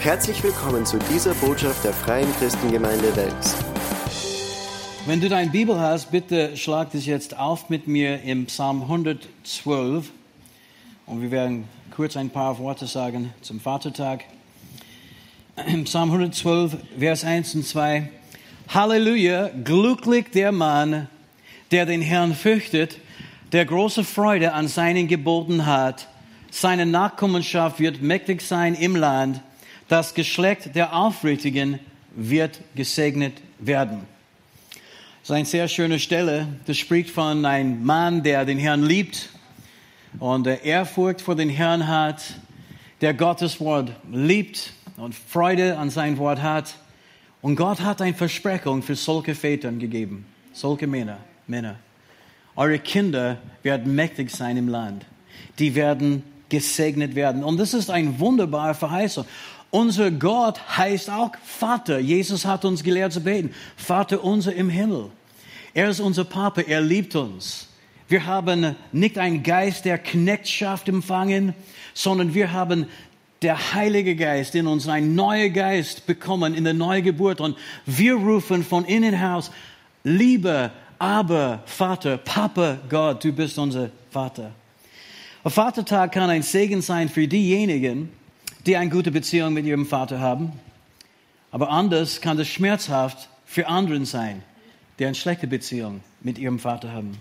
Herzlich 0.00 0.42
willkommen 0.42 0.86
zu 0.86 0.98
dieser 1.12 1.34
Botschaft 1.34 1.84
der 1.84 1.92
Freien 1.92 2.32
Christengemeinde 2.38 3.14
Wels. 3.16 3.54
Wenn 5.04 5.20
du 5.20 5.28
deine 5.28 5.50
Bibel 5.50 5.78
hast, 5.78 6.10
bitte 6.10 6.56
schlag 6.56 6.90
das 6.92 7.04
jetzt 7.04 7.36
auf 7.38 7.68
mit 7.68 7.86
mir 7.86 8.22
im 8.22 8.46
Psalm 8.46 8.80
112. 8.80 10.10
Und 11.04 11.20
wir 11.20 11.30
werden 11.30 11.68
kurz 11.94 12.16
ein 12.16 12.30
paar 12.30 12.58
Worte 12.58 12.86
sagen 12.86 13.34
zum 13.42 13.60
Vatertag. 13.60 14.24
Im 15.66 15.84
Psalm 15.84 16.08
112, 16.08 16.78
Vers 16.98 17.22
1 17.22 17.56
und 17.56 17.66
2. 17.66 18.08
Halleluja, 18.68 19.50
glücklich 19.64 20.30
der 20.30 20.50
Mann, 20.50 21.10
der 21.72 21.84
den 21.84 22.00
Herrn 22.00 22.34
fürchtet, 22.34 22.96
der 23.52 23.66
große 23.66 24.04
Freude 24.04 24.54
an 24.54 24.66
seinen 24.66 25.08
Geboten 25.08 25.66
hat. 25.66 26.08
Seine 26.50 26.86
Nachkommenschaft 26.86 27.80
wird 27.80 28.00
mächtig 28.00 28.40
sein 28.40 28.74
im 28.74 28.96
Land 28.96 29.42
das 29.90 30.14
Geschlecht 30.14 30.76
der 30.76 30.94
Aufrichtigen 30.94 31.80
wird 32.14 32.60
gesegnet 32.76 33.34
werden. 33.58 34.06
Das 35.20 35.30
ist 35.30 35.30
eine 35.32 35.44
sehr 35.44 35.66
schöne 35.66 35.98
Stelle. 35.98 36.46
Das 36.66 36.78
spricht 36.78 37.10
von 37.10 37.44
einem 37.44 37.84
Mann, 37.84 38.22
der 38.22 38.44
den 38.44 38.56
Herrn 38.56 38.84
liebt 38.84 39.30
und 40.20 40.46
der 40.46 40.62
Ehrfurcht 40.62 41.20
vor 41.20 41.34
den 41.34 41.50
Herrn 41.50 41.88
hat, 41.88 42.22
der 43.00 43.14
Gottes 43.14 43.58
Wort 43.58 43.90
liebt 44.12 44.72
und 44.96 45.12
Freude 45.12 45.76
an 45.76 45.90
sein 45.90 46.18
Wort 46.18 46.40
hat. 46.40 46.76
Und 47.42 47.56
Gott 47.56 47.80
hat 47.80 48.00
eine 48.00 48.14
Versprechung 48.14 48.82
für 48.82 48.94
solche 48.94 49.34
Väter 49.34 49.72
gegeben, 49.72 50.24
solche 50.52 50.86
Männer, 50.86 51.18
Männer. 51.48 51.76
Eure 52.54 52.78
Kinder 52.78 53.38
werden 53.64 53.92
mächtig 53.96 54.30
sein 54.30 54.56
im 54.56 54.68
Land. 54.68 55.04
Die 55.58 55.74
werden 55.74 56.22
gesegnet 56.48 57.14
werden. 57.16 57.42
Und 57.42 57.58
das 57.58 57.74
ist 57.74 57.90
eine 57.90 58.20
wunderbare 58.20 58.74
Verheißung. 58.74 59.24
Unser 59.70 60.10
Gott 60.10 60.60
heißt 60.76 61.10
auch 61.10 61.32
Vater. 61.44 62.00
Jesus 62.00 62.44
hat 62.44 62.64
uns 62.64 62.82
gelehrt 62.82 63.12
zu 63.12 63.20
beten. 63.20 63.54
Vater 63.76 64.24
unser 64.24 64.54
im 64.54 64.68
Himmel. 64.68 65.10
Er 65.74 65.88
ist 65.88 66.00
unser 66.00 66.24
Papa. 66.24 66.62
Er 66.62 66.80
liebt 66.80 67.14
uns. 67.14 67.68
Wir 68.08 68.26
haben 68.26 68.74
nicht 68.90 69.18
einen 69.18 69.44
Geist 69.44 69.84
der 69.84 69.98
Knechtschaft 69.98 70.88
empfangen, 70.88 71.54
sondern 71.94 72.34
wir 72.34 72.52
haben 72.52 72.86
der 73.42 73.74
Heilige 73.74 74.16
Geist 74.16 74.54
in 74.54 74.66
uns, 74.66 74.88
einen 74.88 75.14
neuen 75.14 75.52
Geist 75.52 76.06
bekommen 76.06 76.54
in 76.54 76.64
der 76.64 76.74
Neugeburt. 76.74 77.40
Und 77.40 77.56
wir 77.86 78.14
rufen 78.14 78.64
von 78.64 78.84
innen 78.84 79.14
heraus, 79.14 79.52
lieber, 80.02 80.72
aber 80.98 81.62
Vater, 81.66 82.18
Papa 82.18 82.78
Gott, 82.88 83.22
du 83.24 83.32
bist 83.32 83.58
unser 83.58 83.90
Vater. 84.10 84.50
Ein 85.42 85.50
Vatertag 85.50 86.12
kann 86.12 86.28
ein 86.28 86.42
Segen 86.42 86.82
sein 86.82 87.08
für 87.08 87.26
diejenigen, 87.26 88.10
die 88.66 88.76
eine 88.76 88.90
gute 88.90 89.10
Beziehung 89.10 89.54
mit 89.54 89.66
ihrem 89.66 89.86
Vater 89.86 90.20
haben. 90.20 90.52
Aber 91.50 91.70
anders 91.70 92.20
kann 92.20 92.36
das 92.36 92.48
schmerzhaft 92.48 93.28
für 93.44 93.66
anderen 93.66 94.04
sein, 94.04 94.42
die 94.98 95.06
eine 95.06 95.14
schlechte 95.14 95.46
Beziehung 95.46 96.00
mit 96.20 96.38
ihrem 96.38 96.58
Vater 96.58 96.92
haben. 96.92 97.18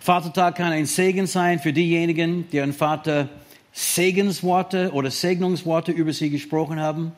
Vatertag 0.00 0.56
kann 0.56 0.72
ein 0.72 0.86
Segen 0.86 1.26
sein 1.26 1.58
für 1.58 1.72
diejenigen, 1.72 2.48
die 2.50 2.56
ihren 2.56 2.72
Vater 2.72 3.28
Segensworte 3.72 4.92
oder 4.92 5.10
Segnungsworte 5.10 5.92
über 5.92 6.12
sie 6.12 6.30
gesprochen 6.30 6.80
haben. 6.80 7.12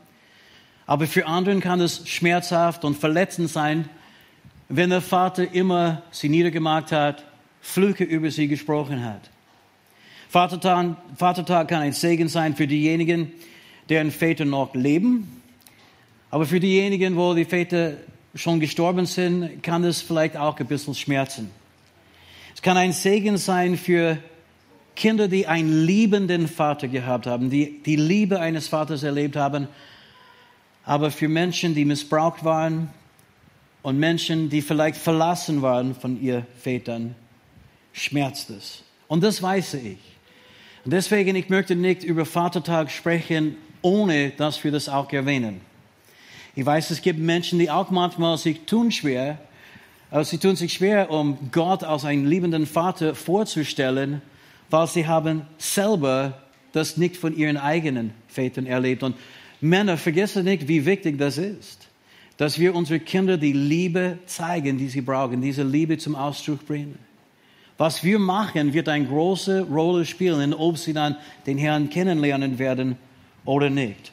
Aber 0.86 1.06
für 1.06 1.26
anderen 1.26 1.60
kann 1.60 1.80
es 1.80 2.08
schmerzhaft 2.08 2.84
und 2.84 2.98
verletzend 2.98 3.50
sein, 3.50 3.88
wenn 4.68 4.90
der 4.90 5.00
Vater 5.00 5.52
immer 5.52 6.02
sie 6.10 6.28
niedergemacht 6.28 6.92
hat, 6.92 7.24
Flüche 7.60 8.04
über 8.04 8.30
sie 8.30 8.48
gesprochen 8.48 9.04
hat. 9.04 9.30
Vatertag, 10.32 10.96
Vatertag 11.14 11.68
kann 11.68 11.82
ein 11.82 11.92
Segen 11.92 12.26
sein 12.26 12.56
für 12.56 12.66
diejenigen, 12.66 13.32
deren 13.90 14.10
Väter 14.10 14.46
noch 14.46 14.74
leben. 14.74 15.42
Aber 16.30 16.46
für 16.46 16.58
diejenigen, 16.58 17.16
wo 17.16 17.34
die 17.34 17.44
Väter 17.44 17.98
schon 18.34 18.58
gestorben 18.58 19.04
sind, 19.04 19.62
kann 19.62 19.84
es 19.84 20.00
vielleicht 20.00 20.38
auch 20.38 20.58
ein 20.58 20.66
bisschen 20.66 20.94
schmerzen. 20.94 21.50
Es 22.54 22.62
kann 22.62 22.78
ein 22.78 22.94
Segen 22.94 23.36
sein 23.36 23.76
für 23.76 24.16
Kinder, 24.96 25.28
die 25.28 25.46
einen 25.46 25.84
liebenden 25.84 26.48
Vater 26.48 26.88
gehabt 26.88 27.26
haben, 27.26 27.50
die 27.50 27.82
die 27.84 27.96
Liebe 27.96 28.40
eines 28.40 28.68
Vaters 28.68 29.02
erlebt 29.02 29.36
haben. 29.36 29.68
Aber 30.86 31.10
für 31.10 31.28
Menschen, 31.28 31.74
die 31.74 31.84
missbraucht 31.84 32.42
waren 32.42 32.88
und 33.82 33.98
Menschen, 33.98 34.48
die 34.48 34.62
vielleicht 34.62 34.96
verlassen 34.96 35.60
waren 35.60 35.94
von 35.94 36.18
ihren 36.22 36.46
Vätern, 36.58 37.16
schmerzt 37.92 38.48
es. 38.48 38.82
Und 39.08 39.22
das 39.22 39.42
weiß 39.42 39.74
ich. 39.74 40.11
Und 40.84 40.92
deswegen, 40.92 41.36
ich 41.36 41.48
möchte 41.48 41.76
nicht 41.76 42.02
über 42.02 42.24
Vatertag 42.24 42.90
sprechen, 42.90 43.56
ohne 43.82 44.30
dass 44.30 44.62
wir 44.64 44.72
das 44.72 44.88
auch 44.88 45.12
erwähnen. 45.12 45.60
Ich 46.56 46.66
weiß, 46.66 46.90
es 46.90 47.02
gibt 47.02 47.18
Menschen, 47.18 47.58
die 47.58 47.70
auch 47.70 47.90
manchmal 47.90 48.36
sich 48.36 48.62
tun 48.66 48.90
schwer, 48.90 49.38
aber 50.10 50.24
sie 50.24 50.38
tun 50.38 50.56
sich 50.56 50.74
schwer, 50.74 51.10
um 51.10 51.38
Gott 51.52 51.84
als 51.84 52.04
einen 52.04 52.26
liebenden 52.26 52.66
Vater 52.66 53.14
vorzustellen, 53.14 54.20
weil 54.70 54.86
sie 54.86 55.06
haben 55.06 55.42
selber 55.56 56.42
das 56.72 56.96
nicht 56.96 57.16
von 57.16 57.36
ihren 57.36 57.56
eigenen 57.56 58.12
Vätern 58.28 58.66
erlebt. 58.66 59.02
Und 59.02 59.16
Männer, 59.60 59.96
vergessen 59.96 60.44
nicht, 60.44 60.68
wie 60.68 60.84
wichtig 60.84 61.16
das 61.16 61.38
ist, 61.38 61.88
dass 62.36 62.58
wir 62.58 62.74
unsere 62.74 62.98
Kinder 62.98 63.38
die 63.38 63.52
Liebe 63.52 64.18
zeigen, 64.26 64.78
die 64.78 64.88
sie 64.88 65.00
brauchen, 65.00 65.40
diese 65.40 65.62
Liebe 65.62 65.96
zum 65.96 66.16
Ausdruck 66.16 66.66
bringen. 66.66 66.98
Was 67.82 68.04
wir 68.04 68.20
machen, 68.20 68.74
wird 68.74 68.88
eine 68.88 69.06
große 69.06 69.62
Rolle 69.62 70.04
spielen, 70.04 70.54
ob 70.54 70.78
sie 70.78 70.92
dann 70.92 71.16
den 71.46 71.58
Herrn 71.58 71.90
kennenlernen 71.90 72.60
werden 72.60 72.96
oder 73.44 73.70
nicht. 73.70 74.12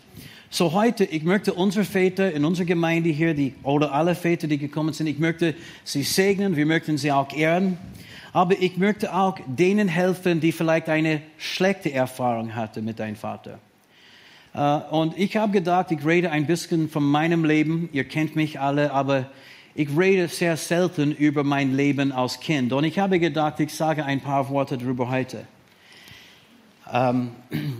So 0.49 0.73
heute, 0.73 1.03
ich 1.03 1.21
möchte 1.21 1.53
unsere 1.53 1.85
Väter 1.85 2.33
in 2.33 2.45
unserer 2.45 2.65
Gemeinde 2.65 3.09
hier, 3.09 3.35
die, 3.35 3.53
oder 3.61 3.91
alle 3.91 4.15
Väter, 4.15 4.47
die 4.47 4.57
gekommen 4.57 4.93
sind, 4.93 5.05
ich 5.05 5.19
möchte 5.19 5.53
sie 5.83 6.01
segnen, 6.01 6.55
wir 6.55 6.65
möchten 6.65 6.97
sie 6.97 7.11
auch 7.11 7.31
ehren. 7.31 7.77
Aber 8.33 8.59
ich 8.59 8.77
möchte 8.77 9.13
auch 9.13 9.37
denen 9.45 9.87
helfen, 9.87 10.39
die 10.39 10.51
vielleicht 10.51 10.89
eine 10.89 11.21
schlechte 11.37 11.93
Erfahrung 11.93 12.55
hatten 12.55 12.83
mit 12.83 12.97
deinem 12.97 13.17
Vater. 13.17 13.59
Uh, 14.55 14.81
und 14.89 15.15
ich 15.15 15.37
habe 15.37 15.51
gedacht, 15.51 15.91
ich 15.91 16.03
rede 16.03 16.31
ein 16.31 16.47
bisschen 16.47 16.89
von 16.89 17.03
meinem 17.03 17.45
Leben. 17.45 17.89
Ihr 17.93 18.05
kennt 18.05 18.35
mich 18.35 18.59
alle, 18.59 18.91
aber 18.93 19.27
ich 19.79 19.97
rede 19.97 20.27
sehr 20.27 20.57
selten 20.57 21.13
über 21.13 21.45
mein 21.45 21.73
Leben 21.73 22.11
als 22.11 22.41
Kind 22.41 22.73
und 22.73 22.83
ich 22.83 22.99
habe 22.99 23.17
gedacht, 23.17 23.61
ich 23.61 23.73
sage 23.73 24.03
ein 24.03 24.19
paar 24.19 24.49
Worte 24.49 24.77
darüber 24.77 25.09
heute. 25.09 25.45
Ähm, 26.91 27.31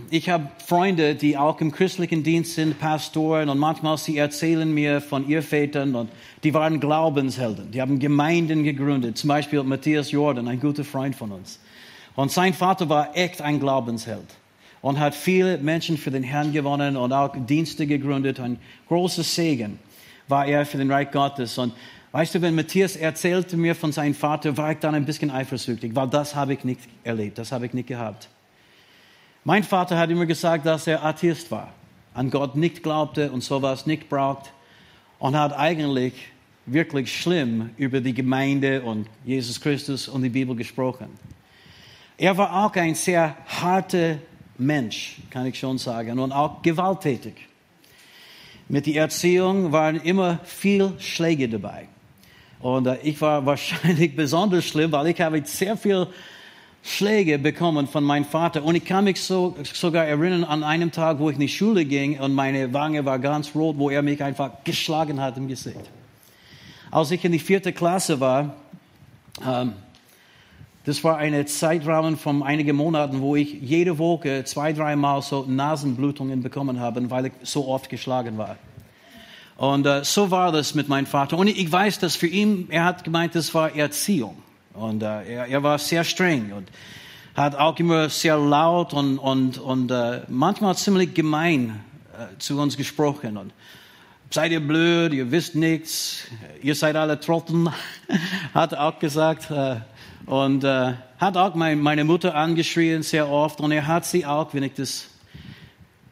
ich 0.10 0.30
habe 0.30 0.48
Freunde, 0.66 1.16
die 1.16 1.36
auch 1.36 1.60
im 1.60 1.74
christlichen 1.74 2.24
Dienst 2.24 2.56
sind, 2.56 2.80
Pastoren 2.80 3.50
und 3.50 3.58
manchmal 3.58 3.98
sie 3.98 4.18
erzählen 4.18 4.74
mir 4.74 5.02
von 5.02 5.28
ihren 5.28 5.44
Vätern 5.44 5.94
und 5.94 6.10
die 6.46 6.54
waren 6.54 6.80
Glaubenshelden. 6.80 7.72
Die 7.72 7.82
haben 7.82 8.00
Gemeinden 8.00 8.64
gegründet, 8.64 9.18
zum 9.18 9.28
Beispiel 9.28 9.62
Matthias 9.64 10.10
Jordan, 10.10 10.48
ein 10.48 10.62
guter 10.62 10.86
Freund 10.86 11.18
von 11.18 11.34
uns. 11.34 11.60
Und 12.16 12.32
sein 12.32 12.54
Vater 12.54 12.88
war 12.88 13.14
echt 13.14 13.42
ein 13.42 13.60
Glaubensheld 13.60 14.38
und 14.82 15.00
hat 15.00 15.14
viele 15.14 15.58
Menschen 15.58 15.98
für 15.98 16.12
den 16.12 16.24
Herrn 16.24 16.54
gewonnen 16.54 16.96
und 16.96 17.12
auch 17.12 17.36
Dienste 17.36 17.86
gegründet, 17.86 18.40
ein 18.40 18.58
großes 18.88 19.36
Segen 19.36 19.80
war 20.30 20.46
er 20.46 20.66
für 20.66 20.78
den 20.78 20.90
Reich 20.90 21.12
Gottes. 21.12 21.58
Und 21.58 21.74
weißt 22.12 22.36
du, 22.36 22.42
wenn 22.42 22.56
Matthias 22.56 22.96
erzählte 22.96 23.58
mir 23.58 23.76
von 23.76 23.92
seinem 23.92 24.14
Vater, 24.14 24.56
war 24.56 24.72
ich 24.72 24.78
dann 24.78 24.96
ein 24.96 25.06
bisschen 25.06 25.32
eifersüchtig, 25.32 25.96
weil 25.96 26.08
das 26.08 26.36
habe 26.36 26.54
ich 26.54 26.64
nicht 26.64 26.82
erlebt, 27.04 27.38
das 27.38 27.52
habe 27.52 27.66
ich 27.66 27.74
nicht 27.74 27.88
gehabt. 27.88 28.30
Mein 29.44 29.64
Vater 29.64 29.98
hat 29.98 30.10
immer 30.10 30.26
gesagt, 30.26 30.66
dass 30.66 30.88
er 30.88 31.04
Atheist 31.04 31.50
war, 31.50 31.74
an 32.14 32.30
Gott 32.30 32.56
nicht 32.56 32.84
glaubte 32.84 33.32
und 33.32 33.44
sowas 33.44 33.86
nicht 33.86 34.08
braucht 34.08 34.54
und 35.18 35.38
hat 35.38 35.58
eigentlich 35.58 36.14
wirklich 36.66 37.22
schlimm 37.22 37.72
über 37.78 38.00
die 38.00 38.14
Gemeinde 38.14 38.84
und 38.84 39.08
Jesus 39.26 39.60
Christus 39.60 40.08
und 40.08 40.22
die 40.22 40.30
Bibel 40.30 40.56
gesprochen. 40.56 41.08
Er 42.18 42.38
war 42.38 42.66
auch 42.66 42.76
ein 42.76 42.96
sehr 42.96 43.36
harter 43.48 44.18
Mensch, 44.58 45.18
kann 45.30 45.46
ich 45.46 45.58
schon 45.58 45.78
sagen, 45.78 46.20
und 46.20 46.32
auch 46.32 46.62
gewalttätig. 46.62 47.49
Mit 48.72 48.86
der 48.86 49.02
Erziehung 49.02 49.72
waren 49.72 49.96
immer 49.96 50.40
viel 50.44 50.94
Schläge 51.00 51.50
dabei. 51.50 51.88
Und 52.60 52.86
äh, 52.86 52.98
ich 53.02 53.20
war 53.20 53.44
wahrscheinlich 53.46 54.16
besonders 54.16 54.66
schlimm, 54.66 54.92
weil 54.92 55.08
ich 55.08 55.20
habe 55.20 55.42
sehr 55.44 55.76
viel 55.76 56.06
Schläge 56.84 57.40
bekommen 57.40 57.88
von 57.88 58.04
meinem 58.04 58.26
Vater. 58.26 58.64
Und 58.64 58.76
ich 58.76 58.86
kann 58.86 59.06
mich 59.06 59.22
so, 59.22 59.56
sogar 59.74 60.06
erinnern 60.06 60.44
an 60.44 60.64
einem 60.64 60.92
Tag, 60.92 61.18
wo 61.18 61.32
ich 61.32 61.36
in 61.36 61.42
die 61.42 61.50
Schule 61.50 61.84
ging 61.84 62.20
und 62.20 62.34
meine 62.34 62.72
Wange 62.72 63.04
war 63.06 63.18
ganz 63.18 63.56
rot, 63.56 63.78
wo 63.80 63.90
er 63.90 64.04
mich 64.04 64.24
einfach 64.24 64.52
geschlagen 64.64 65.20
hat 65.20 65.36
im 65.38 65.48
Gesicht. 65.48 65.90
Als 66.92 67.10
ich 67.10 67.26
in 67.26 67.32
die 67.32 67.40
vierte 67.40 67.74
Klasse 67.74 68.20
war, 68.20 68.56
ähm, 69.46 69.74
das 70.86 71.04
war 71.04 71.18
eine 71.18 71.46
Zeitrahmen 71.46 72.18
von 72.18 72.42
einigen 72.42 72.76
Monaten, 72.76 73.22
wo 73.22 73.36
ich 73.36 73.54
jede 73.62 73.98
Woche 73.98 74.44
zwei, 74.46 74.74
dreimal 74.74 75.22
so 75.22 75.46
Nasenblutungen 75.48 76.42
bekommen 76.42 76.80
habe, 76.80 77.10
weil 77.10 77.28
ich 77.28 77.34
so 77.44 77.68
oft 77.68 77.90
geschlagen 77.90 78.38
war. 78.38 78.58
Und 79.58 79.86
äh, 79.86 80.06
so 80.06 80.32
war 80.32 80.54
das 80.54 80.74
mit 80.74 80.88
meinem 80.88 81.06
Vater. 81.06 81.38
Und 81.38 81.48
ich 81.48 81.70
weiß, 81.70 82.00
dass 82.00 82.16
für 82.16 82.28
ihn, 82.28 82.68
er 82.70 82.86
hat 82.86 83.04
gemeint, 83.04 83.36
das 83.36 83.54
war 83.54 83.76
Erziehung. 83.76 84.38
Und 84.74 85.04
äh, 85.04 85.34
er, 85.34 85.48
er 85.48 85.64
war 85.64 85.78
sehr 85.78 86.06
streng 86.06 86.54
und 86.54 86.70
hat 87.36 87.56
auch 87.56 87.78
immer 87.78 88.10
sehr 88.10 88.38
laut 88.38 88.94
und, 88.94 89.18
und, 89.18 89.58
und 89.58 89.92
äh, 89.92 90.22
manchmal 90.30 90.78
ziemlich 90.78 91.14
gemein 91.14 91.82
äh, 92.18 92.38
zu 92.40 92.58
uns 92.58 92.78
gesprochen. 92.78 93.36
Und 93.36 93.52
seid 94.30 94.54
ihr 94.54 94.66
blöd, 94.66 95.14
ihr 95.14 95.30
wisst 95.30 95.56
nichts, 95.56 96.24
ihr 96.62 96.76
seid 96.76 96.96
alle 96.96 97.20
Trotteln, 97.20 97.70
hat 98.54 98.74
auch 98.74 98.98
gesagt. 98.98 99.52
Und 100.26 100.64
äh, 100.64 100.94
hat 101.18 101.38
auch 101.38 101.56
mein, 101.56 101.80
meine 101.80 102.04
Mutter 102.04 102.36
angeschrien 102.36 103.04
sehr 103.04 103.30
oft. 103.30 103.62
Und 103.62 103.72
er 103.72 103.88
hat 103.88 104.06
sie 104.06 104.26
auch, 104.26 104.54
wenn 104.54 104.64
ich 104.64 104.74
das 104.74 105.10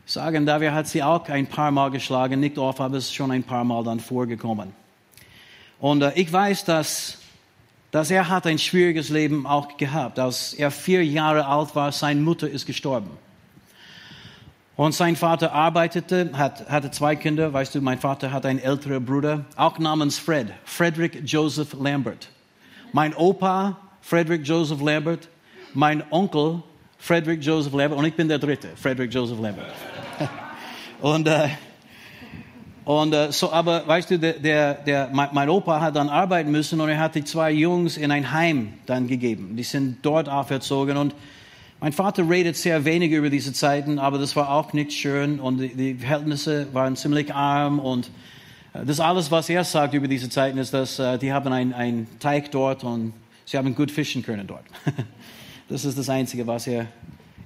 sagen 0.05 0.45
darf, 0.45 0.61
er 0.61 0.73
hat 0.73 0.87
sie 0.87 1.03
auch 1.03 1.27
ein 1.29 1.47
paar 1.47 1.71
Mal 1.71 1.91
geschlagen. 1.91 2.39
Nicht 2.39 2.57
oft, 2.57 2.79
aber 2.79 2.97
es 2.97 3.05
ist 3.05 3.15
schon 3.15 3.31
ein 3.31 3.43
paar 3.43 3.63
Mal 3.63 3.83
dann 3.83 3.99
vorgekommen. 3.99 4.73
Und 5.79 6.01
äh, 6.01 6.11
ich 6.15 6.31
weiß, 6.31 6.65
dass, 6.65 7.19
dass 7.91 8.09
er 8.09 8.29
hat 8.29 8.47
ein 8.47 8.57
schwieriges 8.57 9.09
Leben 9.09 9.45
auch 9.45 9.77
gehabt. 9.77 10.17
Als 10.19 10.53
er 10.53 10.71
vier 10.71 11.05
Jahre 11.05 11.45
alt 11.45 11.75
war, 11.75 11.91
seine 11.91 12.21
Mutter 12.21 12.49
ist 12.49 12.65
gestorben. 12.65 13.11
Und 14.75 14.93
sein 14.93 15.15
Vater 15.15 15.53
arbeitete, 15.53 16.31
hat, 16.33 16.69
hatte 16.69 16.91
zwei 16.91 17.15
Kinder. 17.15 17.51
Weißt 17.51 17.73
du, 17.73 17.81
mein 17.81 17.99
Vater 17.99 18.31
hat 18.31 18.45
einen 18.45 18.59
älteren 18.59 19.03
Bruder, 19.03 19.45
auch 19.55 19.79
namens 19.79 20.19
Fred, 20.19 20.53
Frederick 20.65 21.21
Joseph 21.25 21.73
Lambert. 21.73 22.29
Mein 22.93 23.15
Opa, 23.15 23.77
Frederick 24.07 24.47
Joseph 24.47 24.81
Lambert, 24.81 25.27
mein 25.73 26.01
Onkel, 26.11 26.63
Frederick 26.97 27.43
Joseph 27.43 27.73
Lambert, 27.73 27.99
und 27.99 28.05
ich 28.05 28.13
bin 28.13 28.29
der 28.29 28.39
Dritte, 28.39 28.69
Frederick 28.77 29.13
Joseph 29.13 29.37
Lambert. 29.37 29.65
und 31.01 31.27
äh, 31.27 31.49
und 32.85 33.13
äh, 33.13 33.33
so, 33.33 33.51
aber 33.51 33.85
weißt 33.85 34.11
du, 34.11 34.17
der, 34.17 34.39
der, 34.39 34.75
der, 34.75 35.09
mein 35.11 35.49
Opa 35.49 35.81
hat 35.81 35.97
dann 35.97 36.07
arbeiten 36.07 36.51
müssen 36.51 36.79
und 36.79 36.87
er 36.87 36.99
hat 36.99 37.15
die 37.15 37.25
zwei 37.25 37.51
Jungs 37.51 37.97
in 37.97 38.11
ein 38.11 38.31
Heim 38.31 38.75
dann 38.85 39.07
gegeben. 39.07 39.57
Die 39.57 39.63
sind 39.63 39.97
dort 40.03 40.29
auferzogen 40.29 40.95
und 40.95 41.13
mein 41.81 41.91
Vater 41.91 42.29
redet 42.29 42.55
sehr 42.55 42.85
wenig 42.85 43.11
über 43.11 43.29
diese 43.29 43.51
Zeiten, 43.51 43.99
aber 43.99 44.19
das 44.19 44.37
war 44.37 44.51
auch 44.51 44.71
nicht 44.71 44.93
schön 44.93 45.41
und 45.41 45.57
die, 45.57 45.75
die 45.75 45.95
Verhältnisse 45.95 46.67
waren 46.71 46.95
ziemlich 46.95 47.35
arm 47.35 47.79
und 47.79 48.09
äh, 48.73 48.85
das 48.85 49.01
alles, 49.01 49.31
was 49.31 49.49
er 49.49 49.65
sagt 49.65 49.93
über 49.93 50.07
diese 50.07 50.29
Zeiten, 50.29 50.57
ist, 50.59 50.73
dass 50.73 50.97
äh, 50.97 51.17
die 51.17 51.33
haben 51.33 51.51
einen 51.51 52.07
Teig 52.21 52.51
dort 52.51 52.85
und 52.85 53.11
sie 53.47 53.57
haben 53.57 53.73
gut 53.73 53.89
fischen 53.89 54.23
können 54.23 54.45
dort. 54.45 54.65
das 55.69 55.85
ist 55.85 55.97
das 55.97 56.09
Einzige, 56.09 56.45
was 56.45 56.67
er 56.67 56.87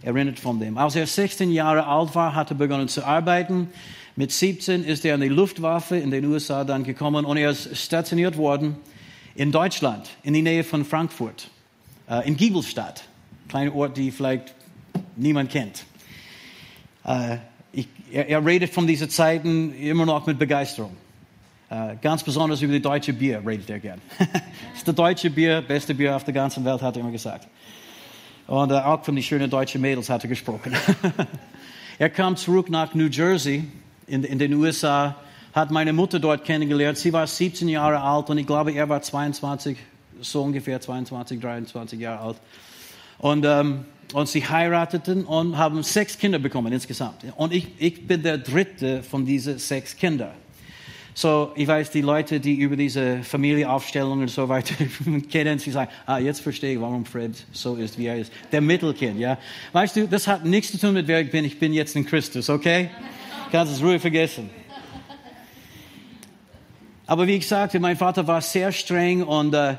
erinnert 0.01 0.39
von 0.39 0.59
dem. 0.59 0.77
Als 0.77 0.95
er 0.95 1.05
16 1.05 1.51
Jahre 1.51 1.85
alt 1.85 2.15
war, 2.15 2.33
hat 2.33 2.49
er 2.49 2.55
begonnen 2.55 2.87
zu 2.87 3.05
arbeiten. 3.05 3.69
Mit 4.15 4.31
17 4.31 4.83
ist 4.83 5.05
er 5.05 5.13
an 5.13 5.21
die 5.21 5.29
Luftwaffe 5.29 5.97
in 5.97 6.11
den 6.11 6.25
USA 6.25 6.63
dann 6.63 6.83
gekommen 6.83 7.23
und 7.23 7.37
er 7.37 7.51
ist 7.51 7.77
stationiert 7.77 8.35
worden 8.35 8.75
in 9.35 9.51
Deutschland, 9.51 10.09
in 10.23 10.33
die 10.33 10.41
Nähe 10.41 10.63
von 10.63 10.83
Frankfurt, 10.83 11.49
äh, 12.09 12.27
in 12.27 12.35
Giebelstadt, 12.35 13.03
kleiner 13.47 13.73
Ort, 13.75 13.95
die 13.95 14.11
vielleicht 14.11 14.55
niemand 15.15 15.51
kennt. 15.51 15.85
Äh, 17.05 17.37
er, 18.11 18.45
redet 18.45 18.73
von 18.73 18.85
diesen 18.87 19.09
Zeiten 19.09 19.73
immer 19.75 20.05
noch 20.05 20.25
mit 20.25 20.37
Begeisterung. 20.37 20.97
Äh, 21.71 21.95
ganz 22.01 22.21
besonders 22.21 22.61
über 22.61 22.73
die 22.73 22.81
deutsche 22.81 23.13
Bier 23.13 23.41
redet 23.47 23.69
er 23.69 23.79
gern. 23.79 24.01
das 24.19 24.27
ist 24.75 24.87
das 24.89 24.93
deutsche 24.93 25.29
Bier, 25.29 25.63
beste 25.65 25.95
Bier 25.95 26.13
auf 26.13 26.25
der 26.25 26.33
ganzen 26.33 26.65
Welt, 26.65 26.81
hat 26.81 26.97
er 26.97 26.99
immer 26.99 27.11
gesagt. 27.11 27.47
Und 28.45 28.71
äh, 28.71 28.73
auch 28.73 29.05
von 29.05 29.15
den 29.15 29.23
schönen 29.23 29.49
deutschen 29.49 29.79
Mädels 29.79 30.09
hat 30.09 30.21
er 30.21 30.27
gesprochen. 30.27 30.75
er 31.97 32.09
kam 32.09 32.35
zurück 32.35 32.69
nach 32.69 32.93
New 32.93 33.07
Jersey 33.07 33.63
in, 34.05 34.25
in 34.25 34.37
den 34.37 34.53
USA, 34.55 35.15
hat 35.53 35.71
meine 35.71 35.93
Mutter 35.93 36.19
dort 36.19 36.43
kennengelernt. 36.43 36.97
Sie 36.97 37.13
war 37.13 37.25
17 37.25 37.69
Jahre 37.69 38.01
alt 38.01 38.29
und 38.29 38.37
ich 38.37 38.45
glaube, 38.45 38.73
er 38.73 38.89
war 38.89 39.01
22, 39.01 39.77
so 40.19 40.43
ungefähr 40.43 40.81
22, 40.81 41.39
23 41.39 41.97
Jahre 41.97 42.19
alt. 42.19 42.37
Und, 43.17 43.45
ähm, 43.45 43.85
und 44.11 44.27
sie 44.27 44.45
heirateten 44.45 45.23
und 45.23 45.57
haben 45.57 45.83
sechs 45.83 46.17
Kinder 46.17 46.37
bekommen 46.37 46.73
insgesamt. 46.73 47.23
Und 47.37 47.53
ich, 47.53 47.69
ich 47.77 48.05
bin 48.05 48.23
der 48.23 48.39
dritte 48.39 49.03
von 49.03 49.25
diesen 49.25 49.57
sechs 49.57 49.95
Kindern. 49.95 50.33
So, 51.13 51.51
ich 51.55 51.67
weiß, 51.67 51.91
die 51.91 52.01
Leute, 52.01 52.39
die 52.39 52.55
über 52.55 52.77
diese 52.77 53.21
Familieaufstellungen 53.23 54.21
und 54.21 54.29
so 54.29 54.47
weiter 54.47 54.75
kennen, 55.29 55.59
sie 55.59 55.71
sagen, 55.71 55.91
ah, 56.05 56.19
jetzt 56.19 56.39
verstehe 56.39 56.73
ich, 56.73 56.81
warum 56.81 57.05
Fred 57.05 57.31
so 57.51 57.75
ist, 57.75 57.97
wie 57.97 58.05
er 58.05 58.17
ist. 58.17 58.31
Der 58.51 58.61
Mittelkind, 58.61 59.19
ja. 59.19 59.37
Weißt 59.73 59.97
du, 59.97 60.07
das 60.07 60.27
hat 60.27 60.45
nichts 60.45 60.71
zu 60.71 60.79
tun 60.79 60.93
mit 60.93 61.07
wer 61.07 61.19
ich 61.19 61.29
bin. 61.29 61.43
Ich 61.43 61.59
bin 61.59 61.73
jetzt 61.73 61.95
in 61.95 62.05
Christus, 62.05 62.49
okay? 62.49 62.89
Kannst 63.51 63.73
es 63.73 63.83
ruhig 63.83 64.01
vergessen. 64.01 64.49
Aber 67.05 67.27
wie 67.27 67.35
ich 67.35 67.47
sagte, 67.47 67.77
mein 67.81 67.97
Vater 67.97 68.25
war 68.25 68.39
sehr 68.39 68.71
streng 68.71 69.23
und 69.23 69.53
äh, 69.53 69.75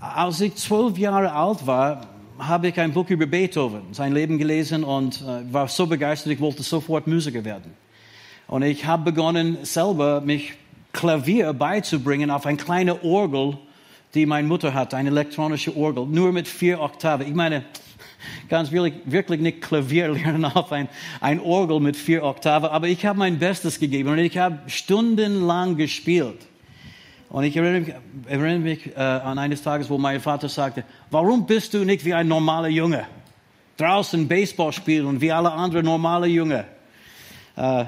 als 0.00 0.40
ich 0.40 0.54
zwölf 0.54 0.96
Jahre 0.96 1.30
alt 1.30 1.66
war, 1.66 2.06
habe 2.38 2.68
ich 2.68 2.80
ein 2.80 2.92
Buch 2.92 3.08
über 3.10 3.26
Beethoven, 3.26 3.82
sein 3.92 4.12
Leben 4.12 4.38
gelesen 4.38 4.82
und 4.82 5.20
äh, 5.20 5.52
war 5.52 5.68
so 5.68 5.86
begeistert, 5.86 6.32
ich 6.32 6.40
wollte 6.40 6.62
sofort 6.62 7.06
Musiker 7.06 7.44
werden. 7.44 7.83
Und 8.54 8.62
ich 8.62 8.86
habe 8.86 9.10
begonnen, 9.10 9.58
selber 9.64 10.20
mich 10.20 10.52
Klavier 10.92 11.52
beizubringen 11.52 12.30
auf 12.30 12.46
eine 12.46 12.56
kleine 12.56 13.02
Orgel, 13.02 13.58
die 14.14 14.26
meine 14.26 14.46
Mutter 14.46 14.74
hatte, 14.74 14.96
eine 14.96 15.08
elektronische 15.08 15.76
Orgel, 15.76 16.06
nur 16.06 16.30
mit 16.30 16.46
vier 16.46 16.80
Oktaven. 16.80 17.26
Ich 17.26 17.34
meine, 17.34 17.64
ganz 18.48 18.70
wirklich, 18.70 18.94
wirklich 19.06 19.40
nicht 19.40 19.60
Klavier 19.60 20.08
lernen 20.12 20.44
auf 20.44 20.70
ein, 20.70 20.88
ein 21.20 21.40
Orgel 21.40 21.80
mit 21.80 21.96
vier 21.96 22.22
Oktaven, 22.22 22.68
aber 22.68 22.86
ich 22.86 23.04
habe 23.04 23.18
mein 23.18 23.40
Bestes 23.40 23.80
gegeben 23.80 24.10
und 24.10 24.18
ich 24.18 24.38
habe 24.38 24.60
stundenlang 24.68 25.76
gespielt. 25.76 26.46
Und 27.30 27.42
ich 27.42 27.56
erinnere 27.56 27.80
mich, 27.80 27.94
erinnere 28.28 28.58
mich 28.60 28.96
äh, 28.96 29.00
an 29.00 29.40
eines 29.40 29.62
Tages, 29.62 29.90
wo 29.90 29.98
mein 29.98 30.20
Vater 30.20 30.48
sagte, 30.48 30.84
warum 31.10 31.44
bist 31.44 31.74
du 31.74 31.84
nicht 31.84 32.04
wie 32.04 32.14
ein 32.14 32.28
normaler 32.28 32.68
Junge? 32.68 33.04
Draußen 33.78 34.28
Baseball 34.28 34.72
spielen 34.72 35.20
wie 35.20 35.32
alle 35.32 35.50
anderen 35.50 35.86
normale 35.86 36.28
Junge. 36.28 36.66
Äh, 37.56 37.86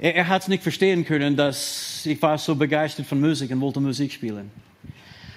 er, 0.00 0.16
er 0.16 0.28
hat 0.28 0.42
es 0.42 0.48
nicht 0.48 0.62
verstehen 0.62 1.04
können, 1.04 1.36
dass 1.36 2.04
ich 2.06 2.20
war 2.20 2.38
so 2.38 2.56
begeistert 2.56 3.06
von 3.06 3.20
Musik 3.20 3.50
und 3.50 3.60
wollte 3.60 3.80
Musik 3.80 4.12
spielen. 4.12 4.50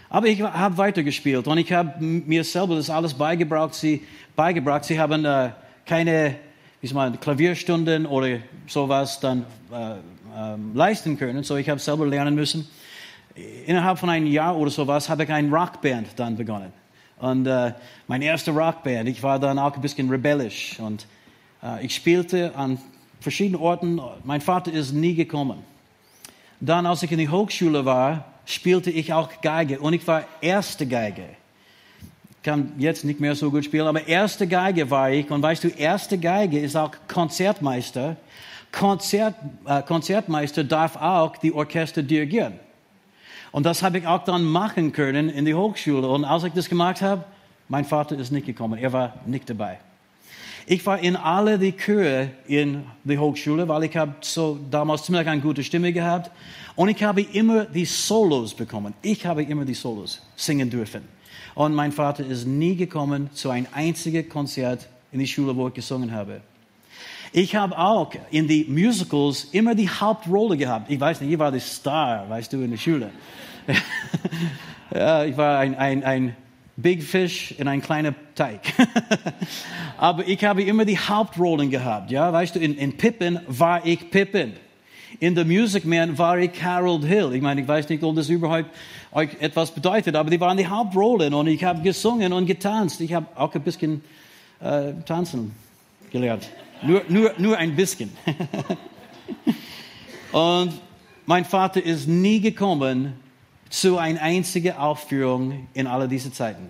Aber 0.10 0.27
ich 0.27 0.42
habe 0.42 0.77
weitergespielt 0.77 1.48
und 1.48 1.57
ich 1.57 1.71
habe 1.71 2.04
mir 2.04 2.44
selber 2.44 2.75
das 2.75 2.89
alles 2.89 3.13
beigebracht. 3.13 3.74
Sie, 3.74 4.01
beigebracht. 4.36 4.86
Sie 4.86 5.00
haben 5.00 5.25
äh, 5.25 5.50
keine 5.86 6.36
wie 6.83 6.88
soll 6.88 6.95
man, 6.95 7.18
Klavierstunden 7.18 8.06
oder 8.06 8.39
sowas 8.68 9.18
dann 9.21 9.45
äh, 9.71 9.94
äh, 9.94 10.57
leisten 10.74 11.18
können. 11.18 11.42
So 11.44 11.56
ich 11.56 11.69
habe 11.69 11.80
selber 11.80 12.06
lernen 12.06 12.36
müssen. 12.36 12.68
Innerhalb 13.66 14.00
von 14.00 14.09
einem 14.09 14.27
Jahr 14.27 14.57
oder 14.57 14.69
sowas 14.69 15.07
habe 15.07 15.24
ich 15.24 15.30
eine 15.31 15.50
Rockband 15.50 16.09
dann 16.18 16.36
begonnen. 16.36 16.74
Und 17.19 17.48
äh, 17.48 17.71
meine 18.07 18.25
erste 18.25 18.51
Rockband, 18.51 19.07
ich 19.07 19.24
war 19.24 19.39
dann 19.39 19.57
auch 19.59 19.74
ein 19.74 19.81
bisschen 19.81 20.09
rebellisch 20.09 20.77
und 20.77 21.07
äh, 21.63 21.86
ich 21.86 21.95
spielte 21.95 22.54
an 22.54 22.78
verschiedenen 23.23 23.61
Orten. 23.61 23.99
Mein 24.23 24.42
Vater 24.42 24.71
ist 24.71 24.92
nie 24.92 25.15
gekommen. 25.15 25.63
Dann, 26.59 26.85
als 26.85 27.01
ich 27.03 27.11
in 27.11 27.18
die 27.18 27.30
Hochschule 27.30 27.85
war, 27.85 28.25
spielte 28.45 28.92
ich 28.92 29.13
auch 29.13 29.30
Geige 29.42 29.80
und 29.80 29.94
ich 29.94 30.06
war 30.07 30.25
erste 30.42 30.85
Geige. 30.85 31.23
Ich 32.30 32.44
kann 32.44 32.73
jetzt 32.77 33.06
nicht 33.06 33.19
mehr 33.19 33.35
so 33.35 33.49
gut 33.49 33.65
spielen, 33.65 33.87
aber 33.87 34.07
erste 34.07 34.47
Geige 34.47 34.89
war 34.92 35.09
ich. 35.09 35.31
Und 35.31 35.42
weißt 35.42 35.63
du, 35.63 35.69
erste 35.69 36.18
Geige 36.18 36.59
ist 36.59 36.75
auch 36.75 36.92
Konzertmeister. 37.07 38.18
Konzert, 38.71 39.35
äh, 39.65 39.81
Konzertmeister 39.81 40.63
darf 40.63 40.97
auch 40.97 41.37
die 41.37 41.53
Orchester 41.53 42.03
dirigieren. 42.03 42.59
Und 43.51 43.65
das 43.65 43.83
habe 43.83 43.99
ich 43.99 44.07
auch 44.07 44.23
dann 44.25 44.44
machen 44.44 44.92
können 44.92 45.30
in 45.30 45.45
die 45.45 45.53
Hochschule. 45.53 46.07
Und 46.07 46.25
als 46.25 46.44
ich 46.44 46.53
das 46.53 46.68
gemacht 46.68 47.01
habe, 47.01 47.23
mein 47.69 47.85
Vater 47.85 48.18
ist 48.18 48.31
nicht 48.31 48.45
gekommen. 48.45 48.77
Er 48.80 48.92
war 48.92 49.13
nicht 49.25 49.49
dabei. 49.49 49.80
Ich 50.66 50.86
war 50.86 51.00
in 51.00 51.18
alle 51.18 51.60
die 51.60 51.74
Chöre 51.74 52.30
in 52.48 52.86
der 53.04 53.20
Hochschule, 53.20 53.68
weil 53.68 53.84
ich 53.84 53.98
habe 53.98 54.16
so 54.22 54.58
damals 54.72 55.04
ziemlich 55.04 55.28
eine 55.28 55.42
gute 55.42 55.64
Stimme 55.64 55.92
gehabt. 55.92 56.32
Und 56.76 56.90
ich 56.90 57.04
habe 57.04 57.22
immer 57.22 57.66
die 57.66 57.86
Solos 57.86 58.54
bekommen. 58.54 58.94
Ich 59.02 59.26
habe 59.26 59.44
immer 59.44 59.66
die 59.66 59.74
Solos 59.74 60.22
singen 60.36 60.70
dürfen. 60.70 61.02
Und 61.54 61.76
mein 61.76 61.92
Vater 61.92 62.26
ist 62.26 62.48
nie 62.48 62.76
gekommen 62.76 63.30
zu 63.34 63.50
einem 63.50 63.68
einzigen 63.74 64.28
Konzert 64.30 64.88
in 65.12 65.20
die 65.20 65.28
Schule, 65.28 65.56
wo 65.56 65.68
ich 65.68 65.74
gesungen 65.74 66.12
habe. 66.12 66.42
Ich 67.34 67.56
habe 67.56 67.78
auch 67.78 68.12
in 68.32 68.48
die 68.48 68.66
Musicals 68.66 69.46
immer 69.52 69.76
die 69.76 69.90
Hauptrolle 69.90 70.56
gehabt. 70.56 70.90
Ich 70.90 71.00
weiß 71.00 71.22
nicht, 71.22 71.32
ich 71.32 71.40
war 71.40 71.52
der 71.52 71.60
Star, 71.60 72.30
weißt 72.30 72.54
du, 72.54 72.62
in 72.62 72.72
der 72.72 72.78
Schule. 72.78 73.10
ja, 74.94 75.26
ich 75.26 75.36
war 75.36 75.60
ein, 75.60 75.76
ein, 75.76 76.04
ein 76.04 76.36
Big 76.83 77.02
Fish 77.02 77.56
in 77.57 77.68
ein 77.68 77.81
kleiner 77.81 78.13
Teig. 78.35 78.59
Aber 79.97 80.28
ich 80.28 80.44
habe 80.44 80.63
immer 80.63 80.83
die 80.83 80.99
Hauptrollen 80.99 81.71
gehabt. 81.71 82.11
Ja, 82.11 82.31
weißt 82.31 82.56
du, 82.56 82.59
in, 82.59 82.75
in 82.75 82.97
Pippin 82.97 83.40
war 83.47 83.85
ich 83.85 84.11
Pippin. 84.11 84.54
In 85.19 85.35
The 85.35 85.45
Music 85.45 85.85
Man 85.85 86.18
war 86.18 86.37
ich 86.37 86.61
Harold 86.61 87.06
Hill. 87.06 87.31
Ich 87.33 87.42
meine, 87.42 87.61
ich 87.61 87.68
weiß 87.68 87.87
nicht, 87.87 88.04
ob 88.04 88.16
das 88.16 88.28
überhaupt 88.28 88.69
euch 89.13 89.30
etwas 89.40 89.71
bedeutet, 89.71 90.16
aber 90.16 90.30
die 90.30 90.40
waren 90.40 90.57
die 90.57 90.68
Hauptrollen 90.68 91.33
und 91.33 91.47
ich 91.47 91.63
habe 91.63 91.81
gesungen 91.81 92.33
und 92.33 92.45
getanzt. 92.45 92.99
Ich 92.99 93.13
habe 93.13 93.28
auch 93.35 93.56
ein 93.56 93.61
bisschen 93.61 94.02
äh, 94.59 94.92
tanzen 95.06 95.54
gelernt. 96.11 96.49
Nur, 96.81 97.04
nur, 97.07 97.31
nur 97.37 97.57
ein 97.57 97.75
bisschen. 97.75 98.11
und 100.33 100.73
mein 101.25 101.45
Vater 101.45 101.81
ist 101.81 102.07
nie 102.07 102.42
gekommen 102.42 103.13
zu 103.73 103.97
einer 103.97 104.21
einzigen 104.21 104.77
Aufführung 104.77 105.68
in 105.73 105.87
all 105.87 106.07
diesen 106.07 106.31
Zeiten. 106.31 106.69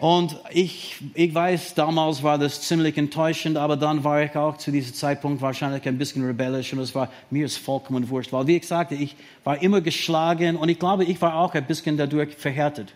Und 0.00 0.36
ich, 0.50 0.96
ich 1.14 1.32
weiß, 1.32 1.74
damals 1.74 2.24
war 2.24 2.38
das 2.38 2.62
ziemlich 2.62 2.98
enttäuschend, 2.98 3.56
aber 3.56 3.76
dann 3.76 4.02
war 4.02 4.20
ich 4.20 4.34
auch 4.34 4.56
zu 4.56 4.72
diesem 4.72 4.94
Zeitpunkt 4.94 5.40
wahrscheinlich 5.40 5.86
ein 5.86 5.96
bisschen 5.96 6.26
rebellisch 6.26 6.72
und 6.72 6.80
es 6.80 6.92
war 6.92 7.08
mir 7.30 7.46
ist 7.46 7.58
vollkommen 7.58 8.08
wurscht, 8.08 8.32
weil 8.32 8.48
wie 8.48 8.56
ich 8.56 8.66
sagte, 8.66 8.96
ich 8.96 9.14
war 9.44 9.62
immer 9.62 9.80
geschlagen 9.80 10.56
und 10.56 10.68
ich 10.68 10.80
glaube, 10.80 11.04
ich 11.04 11.22
war 11.22 11.36
auch 11.36 11.54
ein 11.54 11.66
bisschen 11.68 11.96
dadurch 11.96 12.34
verhärtet. 12.34 12.92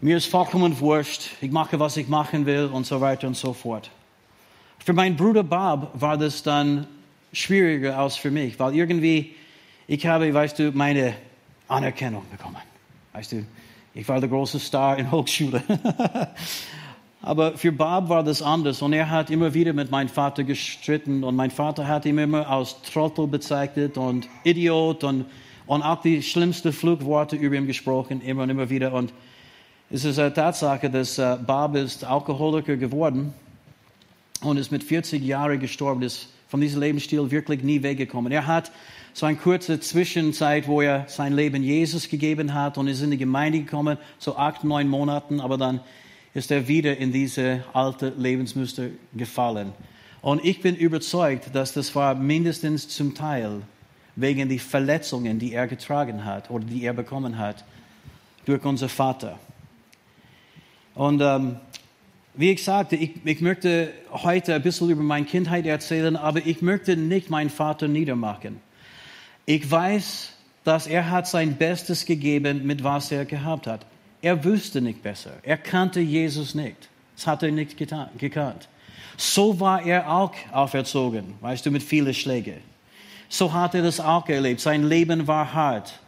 Mir 0.00 0.16
ist 0.16 0.24
vollkommen 0.24 0.80
wurscht, 0.80 1.32
ich 1.42 1.50
mache, 1.50 1.78
was 1.78 1.98
ich 1.98 2.08
machen 2.08 2.46
will 2.46 2.70
und 2.72 2.86
so 2.86 3.02
weiter 3.02 3.26
und 3.26 3.36
so 3.36 3.52
fort. 3.52 3.90
Für 4.78 4.94
meinen 4.94 5.16
Bruder 5.16 5.42
Bob 5.42 5.90
war 5.92 6.16
das 6.16 6.42
dann 6.42 6.86
schwieriger 7.34 7.98
als 7.98 8.16
für 8.16 8.30
mich, 8.30 8.58
weil 8.58 8.74
irgendwie, 8.74 9.34
ich 9.86 10.06
habe, 10.06 10.32
weißt 10.32 10.58
du, 10.58 10.72
meine 10.72 11.14
Anerkennung 11.68 12.22
bekommen. 12.30 12.56
Weißt 13.12 13.32
du, 13.32 13.44
ich 13.94 14.08
war 14.08 14.20
der 14.20 14.28
große 14.28 14.58
Star 14.58 14.98
in 14.98 15.10
Hochschule. 15.10 15.62
Aber 17.22 17.56
für 17.56 17.72
Bob 17.72 18.10
war 18.10 18.22
das 18.22 18.42
anders 18.42 18.82
und 18.82 18.92
er 18.92 19.08
hat 19.08 19.30
immer 19.30 19.54
wieder 19.54 19.72
mit 19.72 19.90
meinem 19.90 20.08
Vater 20.08 20.44
gestritten 20.44 21.24
und 21.24 21.34
mein 21.34 21.50
Vater 21.50 21.88
hat 21.88 22.04
ihn 22.04 22.18
immer 22.18 22.46
als 22.48 22.82
Trottel 22.82 23.26
bezeichnet 23.26 23.96
und 23.96 24.28
Idiot 24.42 25.04
und, 25.04 25.24
und 25.66 25.82
auch 25.82 26.02
die 26.02 26.22
schlimmsten 26.22 26.72
Flugworte 26.72 27.36
über 27.36 27.56
ihn 27.56 27.66
gesprochen, 27.66 28.20
immer 28.20 28.42
und 28.42 28.50
immer 28.50 28.68
wieder. 28.68 28.92
Und 28.92 29.14
es 29.90 30.04
ist 30.04 30.18
eine 30.18 30.34
Tatsache, 30.34 30.90
dass 30.90 31.18
uh, 31.18 31.36
Bob 31.46 31.76
ist 31.76 32.04
Alkoholiker 32.04 32.76
geworden 32.76 33.32
und 34.42 34.58
ist 34.58 34.70
mit 34.70 34.84
40 34.84 35.22
Jahren 35.22 35.58
gestorben, 35.58 36.02
ist 36.02 36.28
von 36.48 36.60
diesem 36.60 36.80
Lebensstil 36.80 37.30
wirklich 37.30 37.62
nie 37.62 37.82
weggekommen. 37.82 38.32
Er 38.32 38.46
hat 38.46 38.70
so 39.14 39.26
eine 39.26 39.36
kurze 39.36 39.78
Zwischenzeit, 39.78 40.66
wo 40.66 40.82
er 40.82 41.04
sein 41.06 41.32
Leben 41.32 41.62
Jesus 41.62 42.08
gegeben 42.08 42.52
hat 42.52 42.76
und 42.76 42.88
ist 42.88 43.00
in 43.00 43.12
die 43.12 43.16
Gemeinde 43.16 43.60
gekommen, 43.60 43.96
so 44.18 44.36
acht, 44.36 44.64
neun 44.64 44.88
Monaten, 44.88 45.40
aber 45.40 45.56
dann 45.56 45.80
ist 46.34 46.50
er 46.50 46.66
wieder 46.66 46.96
in 46.96 47.12
diese 47.12 47.64
alte 47.72 48.12
Lebensmuster 48.18 48.88
gefallen. 49.14 49.72
Und 50.20 50.44
ich 50.44 50.60
bin 50.60 50.74
überzeugt, 50.74 51.54
dass 51.54 51.72
das 51.72 51.94
war 51.94 52.16
mindestens 52.16 52.88
zum 52.88 53.14
Teil 53.14 53.62
wegen 54.16 54.48
die 54.48 54.58
Verletzungen, 54.58 55.38
die 55.38 55.52
er 55.52 55.68
getragen 55.68 56.24
hat 56.24 56.50
oder 56.50 56.64
die 56.64 56.84
er 56.84 56.92
bekommen 56.92 57.38
hat 57.38 57.64
durch 58.46 58.64
unser 58.64 58.88
Vater. 58.88 59.38
Und 60.96 61.20
ähm, 61.20 61.56
wie 62.34 62.50
ich 62.50 62.64
sagte, 62.64 62.96
ich, 62.96 63.12
ich 63.24 63.40
möchte 63.40 63.92
heute 64.10 64.56
ein 64.56 64.62
bisschen 64.62 64.90
über 64.90 65.02
meine 65.04 65.26
Kindheit 65.26 65.66
erzählen, 65.66 66.16
aber 66.16 66.44
ich 66.44 66.62
möchte 66.62 66.96
nicht 66.96 67.30
meinen 67.30 67.50
Vater 67.50 67.86
niedermachen. 67.86 68.63
Ich 69.46 69.70
weiß, 69.70 70.30
dass 70.64 70.86
er 70.86 71.10
hat 71.10 71.26
sein 71.26 71.56
Bestes 71.56 72.06
gegeben, 72.06 72.66
mit 72.66 72.82
was 72.82 73.12
er 73.12 73.24
gehabt 73.24 73.66
hat. 73.66 73.84
Er 74.22 74.42
wüsste 74.42 74.80
nicht 74.80 75.02
besser. 75.02 75.32
Er 75.42 75.58
kannte 75.58 76.00
Jesus 76.00 76.54
nicht. 76.54 76.88
Das 77.14 77.26
hat 77.26 77.42
er 77.42 77.52
nicht 77.52 77.76
getan, 77.76 78.08
gekannt. 78.18 78.68
So 79.16 79.60
war 79.60 79.84
er 79.84 80.10
auch 80.10 80.32
auferzogen, 80.50 81.34
weißt 81.40 81.66
du, 81.66 81.70
mit 81.70 81.82
vielen 81.82 82.14
Schlägen. 82.14 82.56
So 83.28 83.52
hat 83.52 83.74
er 83.74 83.82
das 83.82 84.00
auch 84.00 84.28
erlebt. 84.28 84.60
Sein 84.60 84.84
Leben 84.84 85.26
war 85.26 85.52
hart. 85.52 86.00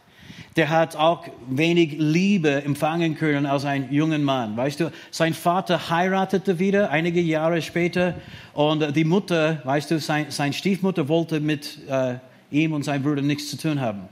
Der 0.55 0.69
hat 0.69 0.95
auch 0.95 1.25
wenig 1.47 1.95
Liebe 1.99 2.63
empfangen 2.63 3.15
können 3.15 3.45
als 3.45 3.63
ein 3.63 3.91
junger 3.93 4.17
Mann. 4.17 4.57
Weißt 4.57 4.79
du, 4.79 4.91
sein 5.11 5.35
Vater 5.35 5.89
heiratete 5.89 6.57
wieder 6.57 6.89
einige 6.89 7.21
Jahre 7.21 7.61
später 7.61 8.15
und 8.53 8.95
die 8.95 9.03
Mutter, 9.03 9.61
weißt 9.63 9.91
du, 9.91 9.99
sein, 9.99 10.25
sein 10.29 10.53
Stiefmutter 10.53 11.07
wollte 11.07 11.39
mit 11.39 11.77
äh, 11.87 12.15
ihm 12.51 12.73
und 12.73 12.83
seinem 12.83 13.03
Bruder 13.03 13.21
nichts 13.21 13.49
zu 13.49 13.57
tun 13.57 13.81
haben. 13.81 14.07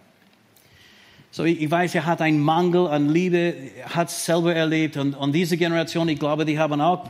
So, 1.32 1.44
ich 1.44 1.70
weiß, 1.70 1.96
er 1.96 2.06
hat 2.06 2.22
einen 2.22 2.40
Mangel 2.40 2.88
an 2.88 3.10
Liebe, 3.10 3.56
hat 3.90 4.08
es 4.08 4.26
selber 4.26 4.56
erlebt 4.56 4.96
und, 4.98 5.16
und 5.16 5.34
diese 5.34 5.58
Generation, 5.58 6.08
ich 6.08 6.20
glaube, 6.20 6.46
die 6.46 6.58
haben 6.58 6.80
auch 6.80 7.10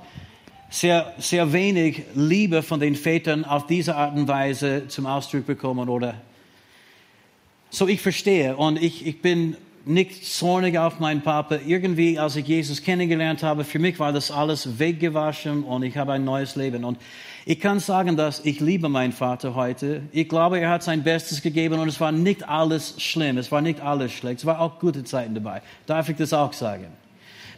sehr, 0.70 1.13
sehr 1.20 1.53
wenig 1.53 2.03
Liebe 2.15 2.63
von 2.63 2.79
den 2.79 2.96
Vätern 2.96 3.46
auf 3.46 3.67
diese 3.67 3.96
Art 3.96 4.15
und 4.15 4.27
Weise 4.27 4.88
zum 4.88 5.05
Ausdruck 5.05 5.46
bekommen 5.46 5.89
oder 5.89 6.15
so 7.70 7.88
ich 7.88 8.01
verstehe 8.01 8.55
und 8.55 8.82
ich, 8.82 9.05
ich 9.05 9.22
bin 9.22 9.58
nicht 9.86 10.25
zornig 10.25 10.77
auf 10.77 11.00
meinen 11.00 11.22
Papa. 11.22 11.60
Irgendwie, 11.65 12.18
als 12.18 12.36
ich 12.36 12.48
Jesus 12.48 12.82
kennengelernt 12.82 13.44
habe, 13.44 13.63
für 13.63 13.80
mich 13.80 14.00
war 14.00 14.12
das 14.12 14.32
alles 14.32 14.80
weggewaschen 14.80 15.63
und 15.63 15.84
ich 15.84 15.98
habe 15.98 16.13
ein 16.13 16.25
neues 16.25 16.56
Leben. 16.56 16.84
Und 16.84 16.98
ich 17.46 17.60
kann 17.60 17.80
sagen, 17.80 18.18
dass 18.18 18.44
ich 18.44 18.60
liebe 18.60 18.89
meinen 18.89 19.13
Vater 19.13 19.54
heute. 19.54 20.01
Ich 20.12 20.27
glaube, 20.27 20.60
er 20.60 20.72
hat 20.72 20.84
sein 20.84 21.04
Bestes 21.04 21.42
gegeben 21.42 21.80
und 21.80 21.88
es 21.88 22.00
war 22.00 22.12
nicht 22.12 22.48
alles 22.48 22.96
schlimm, 23.01 23.38
es 23.38 23.51
war 23.51 23.62
nicht 23.62 23.82
alles 23.82 24.12
schlecht, 24.12 24.39
es 24.39 24.46
war 24.46 24.60
auch 24.60 24.80
gute 24.80 25.04
Zeiten 25.04 25.36
dabei. 25.36 25.62
Darf 25.86 26.10
ich 26.10 26.18
das 26.18 26.34
auch 26.34 26.54
sagen? 26.54 26.88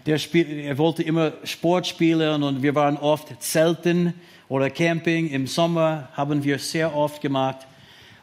Der 0.05 0.17
Spiel, 0.17 0.47
er 0.59 0.77
wollte 0.77 1.03
immer 1.03 1.33
Sport 1.43 1.87
spielen 1.87 2.43
und 2.43 2.61
wir 2.61 2.75
waren 2.75 2.97
oft 2.97 3.41
Zelten 3.41 4.13
oder 4.49 4.69
Camping. 4.69 5.29
Im 5.29 5.47
Sommer 5.47 6.09
haben 6.13 6.43
wir 6.43 6.59
sehr 6.59 6.95
oft 6.95 7.21
gemacht. 7.21 7.67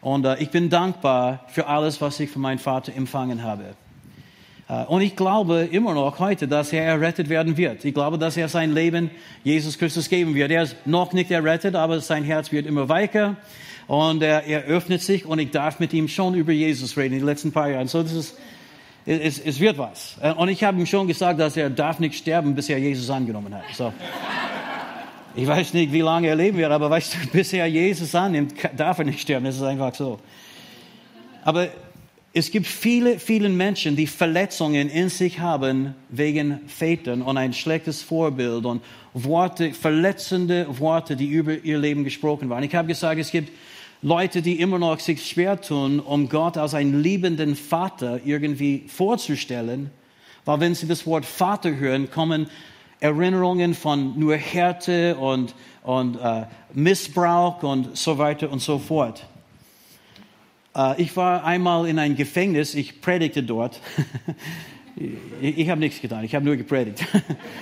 Und 0.00 0.26
äh, 0.26 0.37
ich 0.38 0.50
bin 0.50 0.68
dankbar 0.68 1.44
für 1.49 1.66
alles, 1.66 2.00
was 2.00 2.20
ich 2.20 2.30
von 2.30 2.42
meinem 2.42 2.58
Vater 2.58 2.94
empfangen 2.94 3.42
habe. 3.42 3.75
Äh, 4.68 4.85
und 4.85 5.02
ich 5.02 5.16
glaube 5.16 5.68
immer 5.71 5.94
noch 5.94 6.18
heute, 6.18 6.49
dass 6.49 6.73
er 6.73 6.85
errettet 6.85 7.28
werden 7.28 7.56
wird. 7.56 7.85
Ich 7.85 7.94
glaube, 7.94 8.18
dass 8.18 8.37
er 8.37 8.49
sein 8.49 8.73
Leben 8.73 9.11
Jesus 9.42 9.78
Christus 9.78 10.09
geben 10.09 10.35
wird. 10.35 10.50
Er 10.50 10.62
ist 10.62 10.76
noch 10.87 11.12
nicht 11.12 11.30
errettet, 11.30 11.75
aber 11.75 12.00
sein 12.00 12.25
Herz 12.25 12.52
wird 12.52 12.66
immer 12.66 12.88
weicher 12.88 13.37
und 13.87 14.23
er, 14.23 14.44
er 14.44 14.62
öffnet 14.64 15.02
sich 15.02 15.26
und 15.26 15.38
ich 15.38 15.50
darf 15.50 15.80
mit 15.80 15.92
ihm 15.92 16.09
schon 16.09 16.35
über 16.35 16.52
Jesus 16.52 16.97
reden 16.97 17.14
in 17.14 17.21
den 17.21 17.26
letzten 17.26 17.52
paar 17.52 17.68
Jahren. 17.68 17.88
So, 17.88 18.02
das 18.02 18.12
ist, 18.12 18.38
es, 19.06 19.38
es 19.38 19.61
wird 19.61 19.76
was. 19.76 20.16
Äh, 20.23 20.33
und 20.33 20.49
ich 20.49 20.64
habe 20.64 20.78
ihm 20.78 20.87
schon 20.87 21.06
gesagt, 21.06 21.38
dass 21.38 21.56
er 21.56 21.71
darf 21.71 21.99
nicht 21.99 22.16
sterben, 22.16 22.54
bis 22.54 22.68
er 22.68 22.78
Jesus 22.78 23.11
angenommen 23.11 23.54
hat. 23.54 23.64
So. 23.75 23.92
Ich 25.37 25.47
weiß 25.47 25.75
nicht, 25.75 25.92
wie 25.92 26.00
lange 26.00 26.28
er 26.28 26.37
leben 26.37 26.56
wird, 26.56 26.71
aber 26.71 26.88
weißt 26.88 27.14
du, 27.14 27.28
bis 27.33 27.52
er 27.52 27.66
Jesus 27.66 28.14
annimmt, 28.14 28.54
darf 28.76 28.99
er 28.99 29.04
nicht 29.04 29.21
sterben. 29.21 29.44
Das 29.44 29.56
ist 29.56 29.62
einfach 29.62 29.94
so. 29.94 30.18
Aber 31.42 31.68
es 32.37 32.50
gibt 32.50 32.67
viele, 32.67 33.21
viele 33.21 33.49
Menschen, 33.49 33.95
die 33.95 34.09
Verletzungen 34.09 34.88
in 34.91 35.09
sich 35.09 35.38
haben 35.38 35.95
wegen 36.09 36.59
Vätern 36.67 37.23
und 37.23 37.37
ein 37.37 37.53
schlechtes 37.53 38.03
Vorbild 38.03 38.64
und 38.67 38.83
Worte, 39.12 39.73
verletzende 39.73 40.67
Worte, 40.81 41.14
die 41.14 41.29
über 41.29 41.57
ihr 41.57 41.79
Leben 41.79 42.03
gesprochen 42.03 42.50
waren. 42.50 42.64
Ich 42.64 42.75
habe 42.75 42.88
gesagt, 42.88 43.21
es 43.21 43.31
gibt 43.31 43.53
Leute, 44.03 44.43
die 44.43 44.59
immer 44.59 44.81
noch 44.81 44.99
sich 44.99 45.25
schwer 45.25 45.61
tun, 45.61 46.00
um 46.00 46.29
Gott 46.29 46.57
als 46.57 46.75
einen 46.75 47.00
liebenden 47.00 47.55
Vater 47.55 48.21
irgendwie 48.25 48.83
vorzustellen, 48.88 49.93
weil 50.45 50.59
wenn 50.59 50.75
sie 50.75 50.88
das 50.88 51.07
Wort 51.07 51.25
Vater 51.25 51.76
hören, 51.76 52.11
kommen 52.11 52.49
Erinnerungen 52.99 53.75
von 53.75 54.19
nur 54.19 54.35
Härte 54.35 55.14
und, 55.17 55.55
und 55.85 56.17
äh, 56.17 56.47
Missbrauch 56.73 57.62
und 57.62 57.97
so 57.97 58.19
weiter 58.19 58.50
und 58.50 58.59
so 58.59 58.81
fort. 58.81 59.25
Äh, 60.75 61.00
ich 61.02 61.16
war 61.16 61.45
einmal 61.45 61.88
in 61.88 61.99
ein 61.99 62.16
Gefängnis, 62.16 62.75
ich 62.75 63.00
predigte 63.00 63.43
dort. 63.43 63.81
ich, 65.40 65.69
habe 65.71 65.81
nichts 65.81 66.00
getan, 66.00 66.25
ich 66.25 66.35
habe 66.35 66.45
nur 66.45 66.57
gepredigt. 66.57 67.04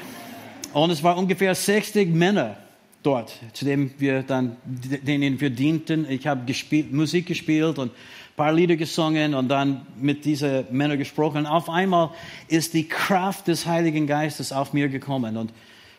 und 0.72 0.90
es 0.90 1.02
waren 1.02 1.18
ungefähr 1.18 1.54
60 1.54 2.08
Männer 2.08 2.56
dort, 3.02 3.38
zu 3.52 3.64
denen 3.64 3.92
wir 3.98 4.22
dann, 4.22 4.56
denen 4.64 5.40
wir 5.40 5.50
dienten. 5.50 6.06
Ich 6.08 6.26
habe 6.26 6.44
gespielt, 6.44 6.92
Musik 6.92 7.26
gespielt 7.26 7.78
und 7.78 7.92
ein 7.92 8.36
paar 8.36 8.52
Lieder 8.52 8.76
gesungen 8.76 9.34
und 9.34 9.48
dann 9.48 9.86
mit 10.00 10.24
diesen 10.24 10.64
Männern 10.70 10.98
gesprochen. 10.98 11.38
Und 11.38 11.46
auf 11.46 11.68
einmal 11.68 12.10
ist 12.48 12.74
die 12.74 12.88
Kraft 12.88 13.48
des 13.48 13.66
Heiligen 13.66 14.06
Geistes 14.06 14.52
auf 14.52 14.72
mir 14.72 14.88
gekommen 14.88 15.36
und 15.36 15.52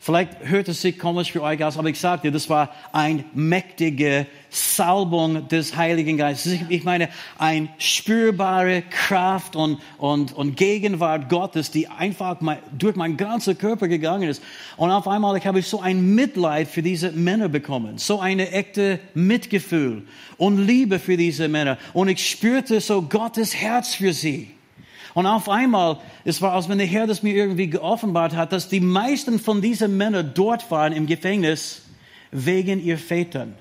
Vielleicht 0.03 0.31
hört 0.43 0.67
es 0.67 0.81
sich 0.81 0.99
komisch 0.99 1.31
für 1.31 1.41
euch 1.41 1.63
aus, 1.63 1.77
aber 1.77 1.87
ich 1.87 1.97
sagte, 1.97 2.29
das 2.29 2.49
war 2.49 2.71
eine 2.91 3.23
mächtige 3.33 4.27
Salbung 4.49 5.47
des 5.47 5.77
Heiligen 5.77 6.17
Geistes. 6.17 6.59
Ich 6.67 6.83
meine, 6.83 7.07
eine 7.37 7.69
spürbare 7.77 8.81
Kraft 8.81 9.55
und, 9.55 9.79
und, 9.97 10.33
und 10.33 10.57
Gegenwart 10.57 11.29
Gottes, 11.29 11.71
die 11.71 11.87
einfach 11.87 12.35
durch 12.77 12.97
meinen 12.97 13.15
ganzen 13.15 13.57
Körper 13.57 13.87
gegangen 13.87 14.27
ist. 14.27 14.43
Und 14.75 14.91
auf 14.91 15.07
einmal 15.07 15.37
ich 15.37 15.47
habe 15.47 15.59
ich 15.59 15.67
so 15.67 15.79
ein 15.79 16.13
Mitleid 16.13 16.67
für 16.67 16.81
diese 16.81 17.13
Männer 17.13 17.47
bekommen, 17.47 17.97
so 17.97 18.19
eine 18.19 18.51
echte 18.51 18.99
Mitgefühl 19.13 20.03
und 20.35 20.57
Liebe 20.57 20.99
für 20.99 21.15
diese 21.15 21.47
Männer. 21.47 21.77
Und 21.93 22.09
ich 22.09 22.29
spürte 22.29 22.81
so 22.81 23.03
Gottes 23.03 23.55
Herz 23.55 23.93
für 23.95 24.11
sie. 24.11 24.51
Und 25.13 25.25
auf 25.25 25.49
einmal, 25.49 25.97
es 26.25 26.41
war, 26.41 26.53
als 26.53 26.69
wenn 26.69 26.79
der 26.79 26.87
Herr 26.87 27.07
das 27.07 27.23
mir 27.23 27.35
irgendwie 27.35 27.69
geoffenbart 27.69 28.35
hat, 28.35 28.51
dass 28.51 28.69
die 28.69 28.79
meisten 28.79 29.39
von 29.39 29.61
diesen 29.61 29.95
Männern 29.97 30.31
dort 30.33 30.69
waren 30.71 30.93
im 30.93 31.05
Gefängnis 31.05 31.83
wegen 32.31 32.83
ihr 32.83 32.97
Vätern. 32.97 33.53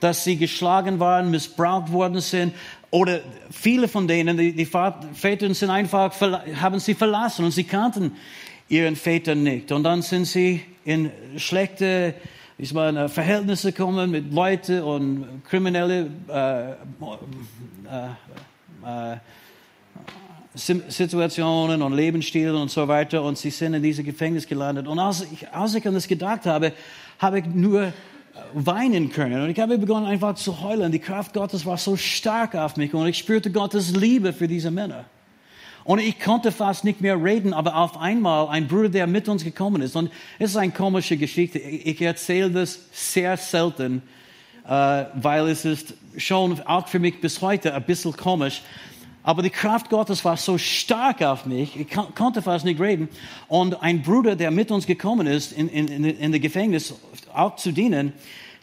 Dass 0.00 0.24
sie 0.24 0.36
geschlagen 0.36 0.98
waren, 0.98 1.30
missbraucht 1.30 1.92
worden 1.92 2.20
sind. 2.20 2.54
Oder 2.90 3.20
viele 3.50 3.88
von 3.88 4.08
denen, 4.08 4.38
die, 4.38 4.52
die 4.54 4.66
Väter 4.66 5.54
sind 5.54 5.70
einfach, 5.70 6.14
haben 6.60 6.80
sie 6.80 6.94
verlassen 6.94 7.44
und 7.44 7.50
sie 7.50 7.64
kannten 7.64 8.12
ihren 8.68 8.96
Vätern 8.96 9.42
nicht. 9.42 9.70
Und 9.72 9.84
dann 9.84 10.00
sind 10.00 10.24
sie 10.24 10.62
in 10.84 11.10
schlechte 11.36 12.14
ich 12.62 12.74
meine, 12.74 13.08
Verhältnisse 13.08 13.72
gekommen 13.72 14.10
mit 14.10 14.34
Leuten 14.34 14.82
und 14.82 15.42
kriminelle 15.48 16.10
äh, 16.28 16.72
äh, 16.72 16.74
äh, 18.84 19.16
Situationen 20.54 21.80
und 21.80 21.92
Lebensstilen 21.92 22.56
und 22.56 22.70
so 22.70 22.88
weiter 22.88 23.22
und 23.22 23.38
sie 23.38 23.50
sind 23.50 23.74
in 23.74 23.82
dieses 23.82 24.04
Gefängnis 24.04 24.46
gelandet. 24.46 24.88
Und 24.88 24.98
als 24.98 25.26
ich, 25.30 25.48
als 25.52 25.74
ich 25.74 25.86
an 25.86 25.94
das 25.94 26.08
gedacht 26.08 26.46
habe, 26.46 26.72
habe 27.20 27.38
ich 27.38 27.46
nur 27.46 27.92
weinen 28.52 29.10
können. 29.10 29.42
Und 29.42 29.50
ich 29.50 29.60
habe 29.60 29.78
begonnen 29.78 30.06
einfach 30.06 30.34
zu 30.34 30.60
heulen. 30.60 30.90
Die 30.90 30.98
Kraft 30.98 31.34
Gottes 31.34 31.66
war 31.66 31.76
so 31.76 31.96
stark 31.96 32.54
auf 32.54 32.76
mich 32.76 32.92
und 32.94 33.06
ich 33.06 33.18
spürte 33.18 33.50
Gottes 33.50 33.94
Liebe 33.94 34.32
für 34.32 34.48
diese 34.48 34.70
Männer. 34.70 35.04
Und 35.84 35.98
ich 35.98 36.20
konnte 36.20 36.52
fast 36.52 36.84
nicht 36.84 37.00
mehr 37.00 37.22
reden, 37.22 37.54
aber 37.54 37.76
auf 37.76 37.96
einmal 37.96 38.48
ein 38.48 38.68
Bruder, 38.68 38.90
der 38.90 39.06
mit 39.06 39.28
uns 39.28 39.44
gekommen 39.44 39.82
ist. 39.82 39.96
Und 39.96 40.10
es 40.38 40.50
ist 40.50 40.56
eine 40.56 40.72
komische 40.72 41.16
Geschichte. 41.16 41.58
Ich 41.58 42.00
erzähle 42.02 42.50
das 42.50 42.78
sehr 42.92 43.36
selten, 43.36 44.02
äh, 44.66 44.68
weil 45.14 45.48
es 45.48 45.64
ist 45.64 45.94
schon 46.16 46.60
auch 46.62 46.86
für 46.86 46.98
mich 46.98 47.20
bis 47.20 47.40
heute 47.40 47.74
ein 47.74 47.82
bisschen 47.82 48.14
komisch. 48.16 48.62
Aber 49.22 49.42
die 49.42 49.50
Kraft 49.50 49.90
Gottes 49.90 50.24
war 50.24 50.36
so 50.36 50.56
stark 50.56 51.22
auf 51.22 51.44
mich, 51.44 51.78
ich 51.78 51.88
konnte 52.14 52.40
fast 52.40 52.64
nicht 52.64 52.80
reden. 52.80 53.08
Und 53.48 53.82
ein 53.82 54.02
Bruder, 54.02 54.34
der 54.34 54.50
mit 54.50 54.70
uns 54.70 54.86
gekommen 54.86 55.26
ist, 55.26 55.52
in, 55.52 55.68
in, 55.68 56.04
in 56.04 56.30
der 56.30 56.40
Gefängnis 56.40 56.94
auch 57.34 57.56
zu 57.56 57.72
dienen, 57.72 58.14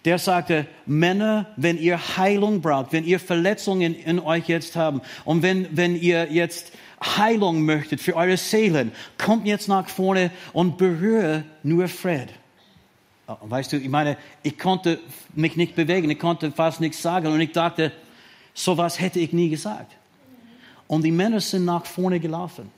der 0.06 0.20
sagte, 0.20 0.68
Männer, 0.86 1.48
wenn 1.58 1.78
ihr 1.78 2.00
Heilung 2.18 2.62
braucht, 2.62 2.94
wenn 2.94 3.04
ihr 3.04 3.20
Verletzungen 3.20 3.94
in 3.94 4.20
euch 4.20 4.48
jetzt 4.48 4.76
haben 4.76 5.02
und 5.26 5.42
wenn, 5.42 5.68
wenn 5.76 5.96
ihr 5.96 6.32
jetzt 6.32 6.72
Heilung 7.04 7.64
möchtet 7.64 8.00
für 8.00 8.16
eure 8.16 8.38
Seelen, 8.38 8.92
kommt 9.18 9.46
jetzt 9.46 9.68
nach 9.68 9.88
vorne 9.90 10.32
und 10.54 10.78
berühre 10.78 11.44
nur 11.62 11.88
Fred. 11.88 12.30
Oh, 13.28 13.36
weißt 13.42 13.74
du, 13.74 13.78
ich 13.78 13.90
meine, 13.90 14.18
ich 14.42 14.58
konnte 14.58 15.00
mich 15.36 15.58
nicht 15.58 15.76
bewegen, 15.76 16.10
ich 16.10 16.20
konnte 16.20 16.52
fast 16.52 16.80
nichts 16.80 17.02
sagen 17.02 17.28
und 17.28 17.42
ich 17.42 17.52
dachte, 17.52 17.92
sowas 18.54 19.00
hätte 19.00 19.20
ich 19.20 19.34
nie 19.34 19.50
gesagt. 19.50 19.97
Und 20.88 21.04
die 21.04 21.12
Männer 21.12 21.42
sind 21.42 21.66
nach 21.66 21.86
vorne 21.86 22.20
gelaufen. 22.20 22.72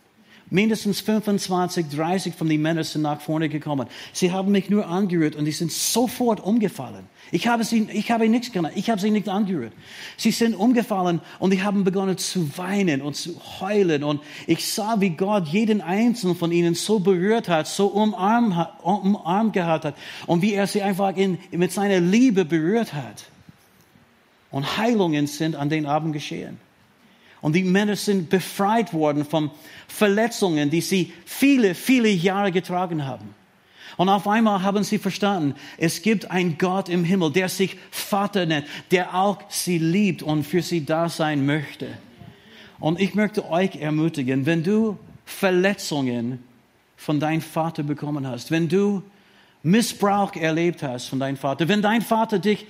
Mindestens 0.51 1.01
25, 1.01 1.89
30 1.89 2.33
von 2.33 2.49
den 2.49 2.61
Männern 2.63 2.83
sind 2.83 3.03
nach 3.03 3.21
vorne 3.21 3.49
gekommen. 3.49 3.87
Sie 4.13 4.31
haben 4.31 4.51
mich 4.51 4.67
nur 4.67 4.87
angerührt 4.87 5.35
und 5.35 5.45
die 5.45 5.51
sind 5.51 5.71
sofort 5.71 6.39
umgefallen. 6.39 7.05
Ich 7.31 7.47
habe 7.47 7.63
sie, 7.63 7.87
ich 7.93 8.09
habe 8.09 8.27
nichts 8.27 8.51
gemacht. 8.51 8.73
Ich 8.75 8.89
habe 8.89 8.99
sie 8.99 9.11
nicht 9.11 9.29
angerührt. 9.29 9.73
Sie 10.17 10.31
sind 10.31 10.55
umgefallen 10.55 11.21
und 11.37 11.53
die 11.53 11.61
haben 11.61 11.83
begonnen 11.83 12.17
zu 12.17 12.57
weinen 12.57 13.03
und 13.03 13.15
zu 13.15 13.39
heulen. 13.59 14.03
Und 14.03 14.21
ich 14.47 14.67
sah, 14.67 14.99
wie 14.99 15.11
Gott 15.11 15.47
jeden 15.47 15.81
einzelnen 15.81 16.35
von 16.35 16.51
ihnen 16.51 16.73
so 16.73 16.97
berührt 16.97 17.47
hat, 17.47 17.67
so 17.67 17.85
umarmt, 17.85 18.55
umarmt 18.81 19.53
gehabt 19.53 19.85
hat 19.85 19.95
und 20.25 20.41
wie 20.41 20.53
er 20.53 20.65
sie 20.65 20.81
einfach 20.81 21.15
in, 21.15 21.37
mit 21.51 21.71
seiner 21.71 21.99
Liebe 21.99 22.43
berührt 22.43 22.95
hat. 22.95 23.25
Und 24.49 24.77
Heilungen 24.77 25.27
sind 25.27 25.55
an 25.55 25.69
den 25.69 25.85
Abend 25.85 26.13
geschehen. 26.13 26.57
Und 27.41 27.55
die 27.55 27.63
Männer 27.63 27.95
sind 27.95 28.29
befreit 28.29 28.93
worden 28.93 29.25
von 29.25 29.51
Verletzungen, 29.87 30.69
die 30.69 30.81
sie 30.81 31.13
viele, 31.25 31.73
viele 31.73 32.09
Jahre 32.09 32.51
getragen 32.51 33.05
haben. 33.05 33.33
Und 33.97 34.09
auf 34.09 34.27
einmal 34.27 34.63
haben 34.63 34.83
sie 34.83 34.97
verstanden, 34.97 35.55
es 35.77 36.01
gibt 36.01 36.31
einen 36.31 36.57
Gott 36.57 36.89
im 36.89 37.03
Himmel, 37.03 37.31
der 37.31 37.49
sich 37.49 37.77
Vater 37.91 38.45
nennt, 38.45 38.65
der 38.91 39.13
auch 39.15 39.39
sie 39.49 39.77
liebt 39.77 40.23
und 40.23 40.43
für 40.43 40.61
sie 40.61 40.85
da 40.85 41.09
sein 41.09 41.45
möchte. 41.45 41.87
Und 42.79 42.99
ich 42.99 43.13
möchte 43.13 43.49
euch 43.49 43.75
ermutigen, 43.75 44.45
wenn 44.45 44.63
du 44.63 44.97
Verletzungen 45.25 46.43
von 46.95 47.19
deinem 47.19 47.41
Vater 47.41 47.83
bekommen 47.83 48.25
hast, 48.25 48.51
wenn 48.51 48.69
du 48.69 49.03
Missbrauch 49.63 50.35
erlebt 50.35 50.81
hast 50.81 51.07
von 51.07 51.19
deinem 51.19 51.37
Vater, 51.37 51.67
wenn 51.67 51.81
dein 51.81 52.01
Vater 52.01 52.39
dich 52.39 52.65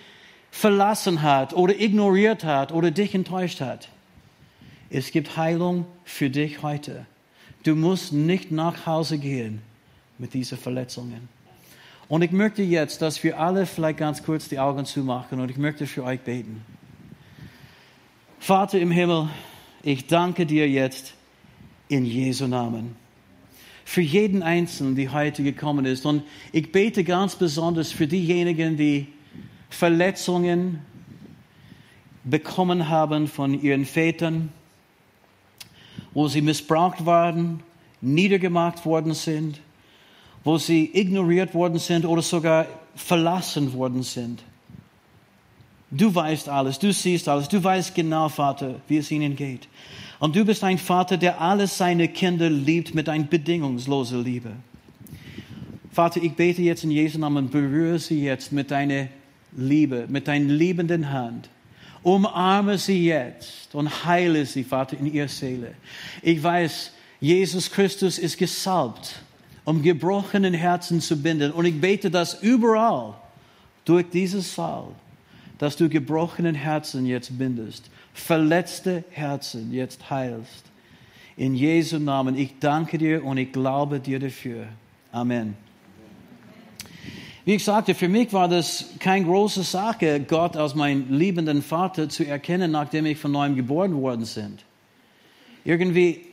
verlassen 0.52 1.22
hat 1.22 1.54
oder 1.54 1.80
ignoriert 1.80 2.44
hat 2.44 2.72
oder 2.72 2.90
dich 2.90 3.14
enttäuscht 3.14 3.62
hat, 3.62 3.90
es 4.90 5.12
gibt 5.12 5.38
Heilung 5.38 5.86
für 6.04 6.30
dich 6.30 6.62
heute. 6.62 7.06
Du 7.64 7.76
musst 7.76 8.14
nicht 8.14 8.52
nach 8.52 8.86
Hause 8.86 9.18
gehen 9.18 9.62
mit 10.18 10.34
diesen 10.34 10.58
Verletzungen. 10.58 11.30
Und 12.08 12.24
ich 12.24 12.32
möchte 12.32 12.64
jetzt, 12.64 13.02
dass 13.02 13.24
wir 13.24 13.40
alle 13.40 13.66
vielleicht 13.66 14.00
ganz 14.00 14.24
kurz 14.24 14.50
die 14.50 14.58
Augen 14.58 14.86
zumachen 14.86 15.40
und 15.40 15.52
ich 15.52 15.58
möchte 15.58 15.86
für 15.86 16.04
euch 16.04 16.20
beten. 16.22 16.64
Vater 18.40 18.80
im 18.80 18.90
Himmel, 18.90 19.30
ich 19.84 20.08
danke 20.08 20.46
dir 20.46 20.68
jetzt 20.68 21.14
in 21.88 22.06
Jesu 22.06 22.48
Namen. 22.48 22.96
Für 23.86 24.02
jeden 24.02 24.42
Einzelnen, 24.42 24.96
die 24.96 25.10
heute 25.10 25.44
gekommen 25.44 25.86
ist. 25.86 26.06
Und 26.06 26.24
ich 26.52 26.72
bete 26.72 27.04
ganz 27.04 27.36
besonders 27.36 27.92
für 27.92 28.08
diejenigen, 28.08 28.78
die 28.78 29.08
Verletzungen 29.70 30.80
bekommen 32.24 32.90
haben 32.90 33.28
von 33.28 33.60
ihren 33.60 33.86
Vätern, 33.86 34.52
wo 36.14 36.28
sie 36.28 36.42
missbraucht 36.42 37.06
waren, 37.06 37.62
niedergemacht 38.02 38.86
worden 38.86 39.14
sind, 39.14 39.60
wo 40.44 40.58
sie 40.58 40.90
ignoriert 40.94 41.54
worden 41.54 41.80
sind 41.80 42.06
oder 42.06 42.22
sogar 42.22 42.66
verlassen 42.96 43.74
worden 43.74 44.04
sind. 44.04 44.44
Du 45.92 46.14
weißt 46.14 46.50
alles, 46.50 46.78
du 46.78 46.94
siehst 46.94 47.28
alles, 47.28 47.50
du 47.50 47.64
weißt 47.64 47.96
genau, 47.96 48.30
Vater, 48.30 48.76
wie 48.88 48.98
es 48.98 49.10
ihnen 49.10 49.36
geht. 49.36 49.68
Und 50.20 50.36
du 50.36 50.46
bist 50.46 50.64
ein 50.64 50.78
Vater, 50.78 51.18
der 51.18 51.42
alle 51.42 51.66
seine 51.66 52.08
Kinder 52.10 52.50
liebt 52.50 52.94
mit 52.94 53.10
einer 53.10 53.24
bedingungslosen 53.24 54.24
Liebe. 54.24 54.52
Vater, 55.92 56.22
ich 56.22 56.34
bete 56.34 56.62
jetzt 56.62 56.84
in 56.84 56.92
Jesu 56.92 57.18
Namen, 57.18 57.50
berühre 57.50 58.00
sie 58.00 58.24
jetzt 58.24 58.52
mit 58.52 58.70
deiner 58.70 59.08
Liebe, 59.56 60.06
mit 60.08 60.28
deiner 60.28 60.54
liebenden 60.54 61.12
Hand. 61.12 61.50
Umarme 62.04 62.78
sie 62.78 63.06
jetzt 63.06 63.74
und 63.74 64.06
heile 64.06 64.46
sie, 64.46 64.64
Vater, 64.64 64.98
in 64.98 65.12
ihrer 65.12 65.28
Seele. 65.28 65.74
Ich 66.22 66.42
weiß, 66.42 66.92
Jesus 67.20 67.70
Christus 67.70 68.18
ist 68.18 68.38
gesalbt, 68.38 69.22
um 69.66 69.82
gebrochenen 69.82 70.54
Herzen 70.54 71.02
zu 71.02 71.22
binden. 71.22 71.52
Und 71.52 71.66
ich 71.66 71.80
bete, 71.80 72.10
dass 72.10 72.42
überall 72.42 73.16
durch 73.84 74.10
dieses 74.10 74.56
Saal, 74.56 74.88
dass 75.58 75.76
du 75.76 75.90
gebrochenen 75.90 76.56
Herzen 76.56 77.06
jetzt 77.06 77.38
bindest, 77.38 77.90
verletzte 78.14 79.04
Herzen 79.12 79.74
jetzt 79.74 80.10
heilst. 80.10 80.64
In 81.36 81.56
Jesu 81.56 82.00
Namen, 82.00 82.38
ich 82.38 82.60
danke 82.60 82.98
dir 82.98 83.24
und 83.24 83.38
ich 83.38 83.52
glaube 83.52 84.00
dir 84.00 84.20
dafür. 84.20 84.68
Amen. 85.12 85.69
Wie 87.50 87.56
ich 87.56 87.64
sagte, 87.64 87.96
für 87.96 88.10
mich 88.10 88.32
war 88.32 88.48
das 88.48 88.86
keine 89.00 89.26
große 89.26 89.64
Sache, 89.64 90.20
Gott 90.20 90.56
als 90.56 90.76
meinen 90.76 91.12
liebenden 91.12 91.64
Vater 91.64 92.08
zu 92.08 92.24
erkennen, 92.24 92.70
nachdem 92.70 93.08
ich 93.08 93.18
von 93.18 93.32
neuem 93.32 93.56
geboren 93.56 94.00
worden 94.00 94.24
bin. 94.36 94.60
Irgendwie, 95.66 96.28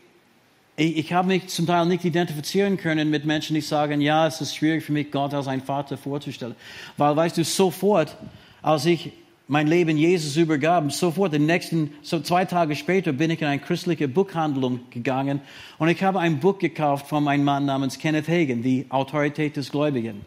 ich, 0.77 0.99
ich 0.99 1.13
habe 1.15 1.29
mich 1.29 1.47
zum 1.47 1.67
Teil 1.67 1.87
nicht 1.87 2.05
identifizieren 2.05 2.77
können 2.77 3.09
mit 3.09 3.25
Menschen, 3.25 3.55
die 3.55 3.63
sagen, 3.63 4.03
ja, 4.03 4.27
es 4.27 4.43
ist 4.43 4.55
schwierig 4.55 4.85
für 4.85 4.93
mich, 4.93 5.11
Gott 5.11 5.33
als 5.33 5.49
einen 5.49 5.63
Vater 5.63 5.97
vorzustellen. 5.97 6.55
Weil, 6.99 7.17
weißt 7.17 7.39
du, 7.39 7.45
sofort, 7.45 8.15
als 8.61 8.85
ich 8.85 9.11
mein 9.49 9.69
Leben 9.69 9.97
Jesus 9.97 10.37
übergab, 10.37 10.93
sofort, 10.93 11.33
den 11.33 11.47
nächsten, 11.47 11.93
so 12.03 12.21
zwei 12.21 12.45
Tage 12.45 12.77
später, 12.77 13.15
bin 13.15 13.31
ich 13.31 13.41
in 13.41 13.47
eine 13.47 13.63
christliche 13.63 14.07
Buchhandlung 14.07 14.81
gegangen 14.91 15.41
und 15.79 15.89
ich 15.89 16.03
habe 16.03 16.21
ein 16.21 16.41
Buch 16.41 16.59
gekauft 16.59 17.07
von 17.07 17.27
einem 17.27 17.45
Mann 17.45 17.65
namens 17.65 17.99
Kenneth 17.99 18.29
Hagen, 18.29 18.63
die 18.63 18.85
Autorität 18.91 19.57
des 19.57 19.71
Gläubigen. 19.71 20.21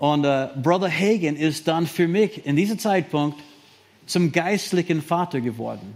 Und 0.00 0.24
äh, 0.24 0.48
Brother 0.56 0.90
Hagen 0.90 1.36
ist 1.36 1.68
dann 1.68 1.86
für 1.86 2.08
mich 2.08 2.46
in 2.46 2.56
diesem 2.56 2.78
Zeitpunkt 2.78 3.38
zum 4.06 4.32
geistlichen 4.32 5.02
Vater 5.02 5.42
geworden. 5.42 5.94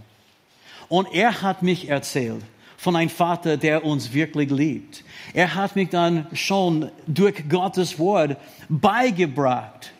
Und 0.89 1.11
er 1.11 1.41
hat 1.41 1.63
mich 1.63 1.89
erzählt 1.89 2.43
von 2.77 2.95
einem 2.95 3.09
Vater, 3.09 3.57
der 3.57 3.83
uns 3.83 4.13
wirklich 4.13 4.51
liebt. 4.51 5.03
Er 5.33 5.55
hat 5.55 5.75
mich 5.75 5.89
dann 5.89 6.27
schon 6.33 6.91
durch 7.07 7.49
Gottes 7.49 7.97
Wort 7.97 8.37
beigebracht, 8.69 9.91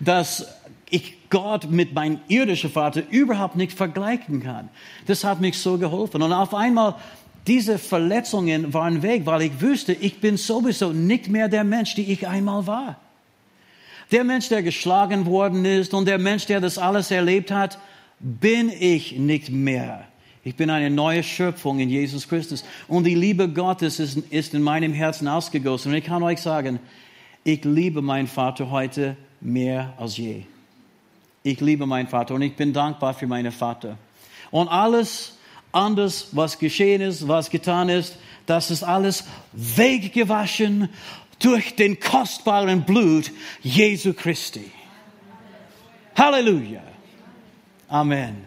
dass 0.00 0.44
ich 0.90 1.30
Gott 1.30 1.70
mit 1.70 1.94
meinem 1.94 2.18
irdischen 2.26 2.68
Vater 2.68 3.04
überhaupt 3.10 3.54
nicht 3.54 3.74
vergleichen 3.74 4.42
kann. 4.42 4.70
Das 5.06 5.22
hat 5.22 5.40
mich 5.40 5.56
so 5.56 5.78
geholfen. 5.78 6.20
Und 6.20 6.32
auf 6.32 6.52
einmal, 6.52 6.96
diese 7.46 7.78
Verletzungen 7.78 8.74
waren 8.74 9.02
weg, 9.02 9.22
weil 9.24 9.42
ich 9.42 9.62
wusste, 9.62 9.92
ich 9.92 10.20
bin 10.20 10.36
sowieso 10.36 10.92
nicht 10.92 11.28
mehr 11.28 11.46
der 11.46 11.62
Mensch, 11.62 11.94
die 11.94 12.10
ich 12.10 12.26
einmal 12.26 12.66
war. 12.66 12.96
Der 14.12 14.24
Mensch, 14.24 14.50
der 14.50 14.62
geschlagen 14.62 15.24
worden 15.24 15.64
ist 15.64 15.94
und 15.94 16.06
der 16.06 16.18
Mensch, 16.18 16.44
der 16.46 16.60
das 16.60 16.76
alles 16.76 17.10
erlebt 17.10 17.50
hat, 17.50 17.78
bin 18.20 18.70
ich 18.70 19.18
nicht 19.18 19.50
mehr. 19.50 20.06
Ich 20.44 20.54
bin 20.54 20.70
eine 20.70 20.90
neue 20.90 21.22
Schöpfung 21.22 21.78
in 21.78 21.88
Jesus 21.88 22.28
Christus. 22.28 22.64
Und 22.88 23.04
die 23.04 23.14
Liebe 23.14 23.48
Gottes 23.48 23.98
ist, 23.98 24.18
ist 24.18 24.54
in 24.54 24.62
meinem 24.62 24.92
Herzen 24.92 25.28
ausgegossen. 25.28 25.92
Und 25.92 25.98
ich 25.98 26.04
kann 26.04 26.22
euch 26.22 26.40
sagen, 26.40 26.78
ich 27.42 27.64
liebe 27.64 28.02
meinen 28.02 28.26
Vater 28.26 28.70
heute 28.70 29.16
mehr 29.40 29.94
als 29.98 30.18
je. 30.18 30.42
Ich 31.42 31.60
liebe 31.60 31.86
meinen 31.86 32.06
Vater 32.06 32.34
und 32.34 32.42
ich 32.42 32.54
bin 32.54 32.72
dankbar 32.72 33.14
für 33.14 33.26
meinen 33.26 33.50
Vater. 33.50 33.96
Und 34.50 34.68
alles 34.68 35.38
anders, 35.72 36.28
was 36.32 36.58
geschehen 36.58 37.00
ist, 37.00 37.26
was 37.26 37.50
getan 37.50 37.88
ist, 37.88 38.16
das 38.46 38.70
ist 38.70 38.82
alles 38.82 39.24
weggewaschen 39.52 40.88
durch 41.44 41.76
den 41.76 41.98
kostbaren 41.98 42.82
Blut 42.82 43.30
Jesu 43.62 44.14
Christi. 44.14 44.70
Halleluja. 46.16 46.82
Amen. 47.88 48.44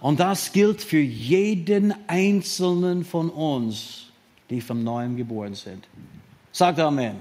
Und 0.00 0.20
das 0.20 0.52
gilt 0.52 0.80
für 0.80 1.00
jeden 1.00 1.94
einzelnen 2.06 3.04
von 3.04 3.30
uns, 3.30 4.10
die 4.48 4.60
von 4.60 4.82
neuem 4.82 5.16
geboren 5.16 5.54
sind. 5.54 5.86
Sagt 6.52 6.78
Amen. 6.78 7.16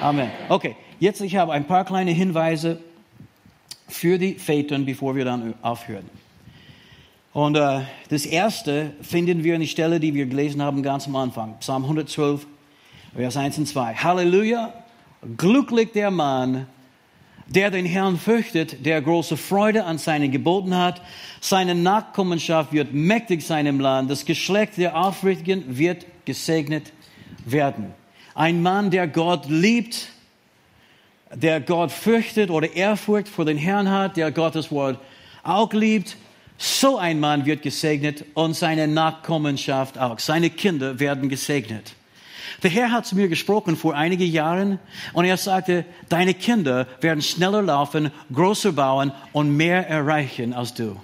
Amen. 0.00 0.30
Okay, 0.48 0.76
jetzt 1.00 1.20
ich 1.20 1.36
habe 1.36 1.52
ein 1.52 1.66
paar 1.66 1.84
kleine 1.84 2.12
Hinweise 2.12 2.80
für 3.88 4.18
die 4.18 4.34
Väter, 4.34 4.78
bevor 4.78 5.16
wir 5.16 5.24
dann 5.24 5.54
aufhören. 5.62 6.08
Und 7.32 7.56
äh, 7.56 7.80
das 8.10 8.26
erste 8.26 8.92
finden 9.02 9.42
wir 9.42 9.56
in 9.56 9.60
die 9.60 9.66
Stelle, 9.66 9.98
die 9.98 10.14
wir 10.14 10.26
gelesen 10.26 10.62
haben 10.62 10.82
ganz 10.82 11.08
am 11.08 11.16
Anfang. 11.16 11.56
Psalm 11.58 11.82
112, 11.82 12.46
Vers 13.16 13.36
1 13.36 13.58
und 13.58 13.66
2. 13.66 13.94
Halleluja, 13.94 14.72
glücklich 15.36 15.92
der 15.92 16.10
Mann, 16.10 16.66
der 17.46 17.70
den 17.70 17.86
Herrn 17.86 18.18
fürchtet, 18.18 18.84
der 18.84 19.00
große 19.00 19.36
Freude 19.36 19.84
an 19.84 19.98
seinen 19.98 20.32
Geboten 20.32 20.76
hat. 20.76 21.00
Seine 21.40 21.76
Nachkommenschaft 21.76 22.72
wird 22.72 22.92
mächtig 22.92 23.46
sein 23.46 23.66
im 23.66 23.78
Land. 23.78 24.10
Das 24.10 24.24
Geschlecht 24.24 24.78
der 24.78 24.96
Aufrichtigen 24.96 25.78
wird 25.78 26.06
gesegnet 26.24 26.92
werden. 27.44 27.94
Ein 28.34 28.62
Mann, 28.62 28.90
der 28.90 29.06
Gott 29.06 29.48
liebt, 29.48 30.08
der 31.32 31.60
Gott 31.60 31.92
fürchtet 31.92 32.50
oder 32.50 32.74
Ehrfurcht 32.74 33.28
vor 33.28 33.44
den 33.44 33.58
Herrn 33.58 33.88
hat, 33.90 34.16
der 34.16 34.32
Gottes 34.32 34.72
Wort 34.72 34.98
auch 35.44 35.72
liebt, 35.72 36.16
so 36.58 36.98
ein 36.98 37.20
Mann 37.20 37.46
wird 37.46 37.62
gesegnet 37.62 38.24
und 38.34 38.54
seine 38.54 38.88
Nachkommenschaft 38.88 39.98
auch. 39.98 40.18
Seine 40.18 40.50
Kinder 40.50 40.98
werden 40.98 41.28
gesegnet. 41.28 41.94
Der 42.62 42.70
Herr 42.70 42.90
hat 42.90 43.06
zu 43.06 43.16
mir 43.16 43.28
gesprochen 43.28 43.76
vor 43.76 43.94
einigen 43.94 44.30
Jahren 44.30 44.78
und 45.12 45.24
er 45.24 45.36
sagte, 45.36 45.84
deine 46.08 46.34
Kinder 46.34 46.86
werden 47.00 47.22
schneller 47.22 47.62
laufen, 47.62 48.10
größer 48.32 48.72
bauen 48.72 49.12
und 49.32 49.56
mehr 49.56 49.88
erreichen 49.88 50.52
als 50.52 50.74
du. 50.74 50.96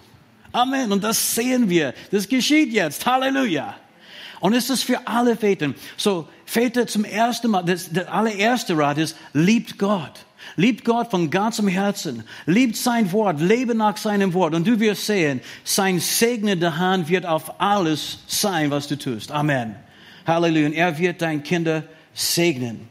Amen. 0.53 0.92
Und 0.92 1.05
das 1.05 1.35
sehen 1.35 1.68
wir. 1.68 1.94
Das 2.11 2.29
geschieht 2.29 2.72
jetzt. 2.72 3.07
Halleluja. 3.07 3.76
Und 4.40 4.55
es 4.55 4.70
ist 4.70 4.83
für 4.83 5.07
alle 5.07 5.37
Väter. 5.37 5.74
So, 5.96 6.26
Väter 6.46 6.87
zum 6.87 7.05
ersten 7.05 7.50
Mal, 7.50 7.62
das, 7.62 7.90
der 7.90 8.12
allererste 8.12 8.76
Rat 8.76 8.98
ist, 8.98 9.16
liebt 9.33 9.79
Gott. 9.79 10.24
Liebt 10.57 10.85
Gott 10.85 11.11
von 11.11 11.31
ganzem 11.31 11.68
Herzen. 11.68 12.24
Liebt 12.46 12.76
sein 12.76 13.12
Wort. 13.12 13.40
Lebe 13.40 13.74
nach 13.74 13.96
seinem 13.96 14.35
Wort. 14.35 14.55
Und 14.55 14.66
du 14.66 14.81
wirst 14.81 15.07
sehen, 15.07 15.40
sein 15.62 16.00
segnende 16.00 16.79
Hand 16.79 17.09
wird 17.09 17.26
auf 17.26 17.61
alles 17.61 18.18
sein, 18.26 18.70
was 18.70 18.88
du 18.88 18.96
tust. 18.96 19.31
Amen. 19.31 19.76
Halleluja. 20.31 20.66
Und 20.66 20.73
er 20.73 20.99
wird 20.99 21.21
deine 21.21 21.40
Kinder 21.40 21.85
segnen. 22.14 22.88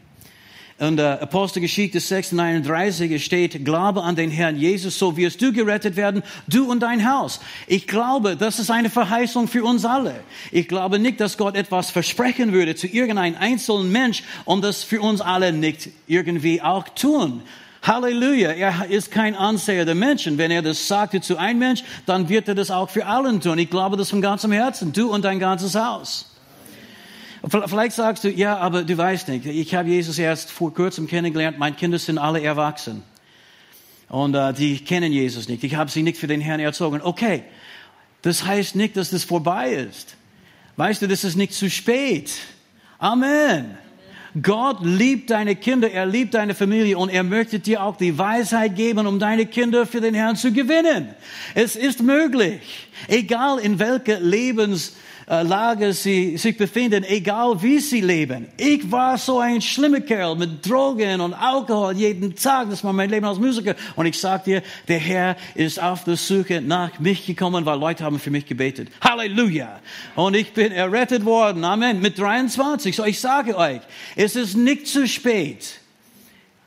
In 0.79 0.95
der 0.95 1.21
Apostelgeschichte 1.21 1.99
6,39 1.99 3.19
steht, 3.19 3.65
glaube 3.65 4.01
an 4.01 4.15
den 4.15 4.31
Herrn 4.31 4.55
Jesus, 4.55 4.97
so 4.97 5.17
wirst 5.17 5.41
du 5.41 5.51
gerettet 5.51 5.97
werden, 5.97 6.23
du 6.47 6.71
und 6.71 6.79
dein 6.79 7.11
Haus. 7.11 7.41
Ich 7.67 7.85
glaube, 7.85 8.37
das 8.37 8.59
ist 8.59 8.71
eine 8.71 8.89
Verheißung 8.89 9.49
für 9.49 9.65
uns 9.65 9.83
alle. 9.83 10.15
Ich 10.51 10.69
glaube 10.69 10.97
nicht, 10.97 11.19
dass 11.19 11.37
Gott 11.37 11.57
etwas 11.57 11.91
versprechen 11.91 12.53
würde 12.53 12.75
zu 12.75 12.87
irgendeinem 12.87 13.35
einzelnen 13.37 13.91
Mensch 13.91 14.23
und 14.45 14.63
das 14.63 14.83
für 14.83 15.01
uns 15.01 15.19
alle 15.19 15.51
nicht 15.51 15.89
irgendwie 16.07 16.61
auch 16.61 16.87
tun. 16.87 17.41
Halleluja, 17.83 18.51
er 18.51 18.85
ist 18.89 19.11
kein 19.11 19.35
Anseher 19.35 19.83
der 19.83 19.95
Menschen. 19.95 20.37
Wenn 20.37 20.51
er 20.51 20.61
das 20.61 20.87
sagte 20.87 21.19
zu 21.19 21.35
einem 21.35 21.59
Mensch, 21.59 21.83
dann 22.05 22.29
wird 22.29 22.47
er 22.47 22.55
das 22.55 22.71
auch 22.71 22.89
für 22.89 23.05
allen 23.05 23.41
tun. 23.41 23.57
Ich 23.57 23.69
glaube 23.69 23.97
das 23.97 24.11
von 24.11 24.21
ganzem 24.21 24.53
Herzen, 24.53 24.93
du 24.93 25.11
und 25.11 25.25
dein 25.25 25.39
ganzes 25.39 25.75
Haus. 25.75 26.28
Vielleicht 27.47 27.95
sagst 27.95 28.23
du, 28.23 28.29
ja, 28.29 28.57
aber 28.57 28.83
du 28.83 28.97
weißt 28.97 29.29
nicht, 29.29 29.45
ich 29.45 29.73
habe 29.73 29.89
Jesus 29.89 30.19
erst 30.19 30.51
vor 30.51 30.73
kurzem 30.73 31.07
kennengelernt, 31.07 31.57
meine 31.57 31.75
Kinder 31.75 31.97
sind 31.97 32.17
alle 32.17 32.41
erwachsen. 32.41 33.03
Und 34.09 34.35
äh, 34.35 34.53
die 34.53 34.79
kennen 34.79 35.13
Jesus 35.13 35.47
nicht. 35.47 35.63
Ich 35.63 35.75
habe 35.75 35.89
sie 35.89 36.03
nicht 36.03 36.17
für 36.17 36.27
den 36.27 36.41
Herrn 36.41 36.59
erzogen. 36.59 37.01
Okay, 37.01 37.43
das 38.21 38.45
heißt 38.45 38.75
nicht, 38.75 38.97
dass 38.97 39.11
das 39.11 39.23
vorbei 39.23 39.71
ist. 39.71 40.17
Weißt 40.75 41.01
du, 41.01 41.07
das 41.07 41.23
ist 41.23 41.35
nicht 41.35 41.53
zu 41.53 41.69
spät. 41.69 42.31
Amen. 42.97 43.77
Gott 44.41 44.77
liebt 44.83 45.31
deine 45.31 45.55
Kinder, 45.55 45.89
er 45.89 46.05
liebt 46.05 46.35
deine 46.35 46.53
Familie 46.53 46.97
und 46.97 47.09
er 47.09 47.23
möchte 47.23 47.59
dir 47.59 47.83
auch 47.83 47.97
die 47.97 48.17
Weisheit 48.17 48.75
geben, 48.75 49.07
um 49.07 49.19
deine 49.19 49.45
Kinder 49.45 49.85
für 49.85 50.01
den 50.01 50.13
Herrn 50.13 50.35
zu 50.35 50.51
gewinnen. 50.51 51.15
Es 51.55 51.75
ist 51.75 52.03
möglich, 52.03 52.61
egal 53.07 53.59
in 53.59 53.79
welcher 53.79 54.19
Lebens 54.19 54.95
Lage 55.29 55.93
sie 55.93 56.37
sich 56.37 56.57
befinden, 56.57 57.03
egal 57.03 57.61
wie 57.61 57.77
sie 57.77 58.01
leben. 58.01 58.47
Ich 58.57 58.91
war 58.91 59.15
so 59.15 59.37
ein 59.37 59.61
schlimmer 59.61 59.99
Kerl 59.99 60.35
mit 60.35 60.67
Drogen 60.67 61.21
und 61.21 61.35
Alkohol 61.35 61.95
jeden 61.95 62.35
Tag. 62.35 62.71
Das 62.71 62.83
war 62.83 62.93
mein 62.93 63.11
Leben 63.11 63.27
als 63.27 63.37
Musiker. 63.37 63.75
Und 63.95 64.07
ich 64.07 64.19
sag 64.19 64.45
dir, 64.45 64.63
der 64.87 64.97
Herr 64.97 65.35
ist 65.53 65.79
auf 65.79 66.03
der 66.03 66.17
Suche 66.17 66.61
nach 66.61 66.99
mich 66.99 67.27
gekommen, 67.27 67.63
weil 67.63 67.77
Leute 67.77 68.03
haben 68.03 68.17
für 68.17 68.31
mich 68.31 68.47
gebetet. 68.47 68.89
Halleluja! 69.01 69.79
Und 70.15 70.35
ich 70.35 70.51
bin 70.51 70.71
errettet 70.71 71.23
worden. 71.25 71.63
Amen. 71.63 72.01
Mit 72.01 72.17
23. 72.17 72.95
So 72.95 73.05
ich 73.05 73.19
sage 73.19 73.55
euch, 73.55 73.81
es 74.15 74.35
ist 74.35 74.57
nicht 74.57 74.87
zu 74.87 75.07
spät. 75.07 75.79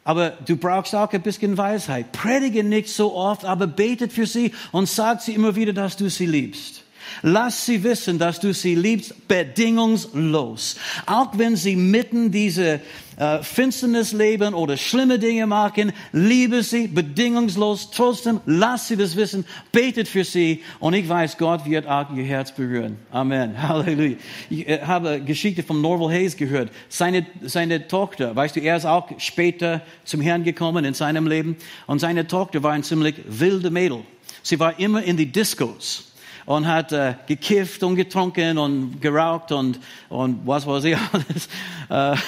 Aber 0.04 0.30
du 0.30 0.56
brauchst 0.56 0.94
auch 0.94 1.12
ein 1.12 1.22
bisschen 1.22 1.58
Weisheit. 1.58 2.12
Predige 2.12 2.62
nicht 2.62 2.90
so 2.90 3.12
oft, 3.14 3.44
aber 3.44 3.66
betet 3.66 4.12
für 4.12 4.26
sie 4.26 4.52
und 4.70 4.88
sag 4.88 5.20
sie 5.20 5.32
immer 5.32 5.56
wieder, 5.56 5.72
dass 5.72 5.96
du 5.96 6.08
sie 6.08 6.26
liebst. 6.26 6.81
Lass 7.22 7.66
sie 7.66 7.82
wissen, 7.84 8.18
dass 8.18 8.40
du 8.40 8.54
sie 8.54 8.74
liebst, 8.74 9.28
bedingungslos. 9.28 10.76
Auch 11.06 11.36
wenn 11.36 11.56
sie 11.56 11.76
mitten 11.76 12.30
diese 12.30 12.80
äh, 13.16 13.42
Finsternis 13.42 14.12
leben 14.12 14.54
oder 14.54 14.76
schlimme 14.76 15.18
Dinge 15.18 15.46
machen, 15.46 15.92
liebe 16.12 16.62
sie 16.62 16.88
bedingungslos. 16.88 17.90
Trotzdem, 17.90 18.40
lass 18.46 18.88
sie 18.88 18.96
das 18.96 19.16
wissen, 19.16 19.44
betet 19.70 20.08
für 20.08 20.24
sie 20.24 20.62
und 20.80 20.94
ich 20.94 21.08
weiß, 21.08 21.38
Gott 21.38 21.66
wird 21.66 21.86
auch 21.86 22.14
ihr 22.14 22.24
Herz 22.24 22.52
berühren. 22.52 22.96
Amen. 23.10 23.60
Halleluja. 23.68 24.16
Ich 24.50 24.66
äh, 24.66 24.80
habe 24.82 25.20
Geschichte 25.20 25.62
von 25.62 25.80
Norval 25.80 26.10
Hayes 26.12 26.36
gehört. 26.36 26.70
Seine, 26.88 27.26
seine 27.42 27.86
Tochter, 27.86 28.34
weißt 28.34 28.56
du, 28.56 28.60
er 28.60 28.76
ist 28.76 28.86
auch 28.86 29.08
später 29.18 29.82
zum 30.04 30.20
Herrn 30.20 30.44
gekommen 30.44 30.84
in 30.84 30.94
seinem 30.94 31.26
Leben 31.26 31.56
und 31.86 31.98
seine 31.98 32.26
Tochter 32.26 32.62
war 32.62 32.72
ein 32.72 32.82
ziemlich 32.82 33.16
wilde 33.26 33.70
Mädel. 33.70 34.00
Sie 34.42 34.58
war 34.58 34.78
immer 34.80 35.02
in 35.02 35.16
die 35.16 35.30
Discos 35.30 36.11
und 36.46 36.66
hat 36.66 36.92
äh, 36.92 37.14
gekifft 37.26 37.82
und 37.82 37.96
getrunken 37.96 38.58
und 38.58 39.00
geraucht 39.00 39.52
und, 39.52 39.78
und 40.08 40.46
was 40.46 40.66
weiß 40.66 40.84
ich 40.84 40.96
alles. 41.88 42.16
Äh, 42.16 42.20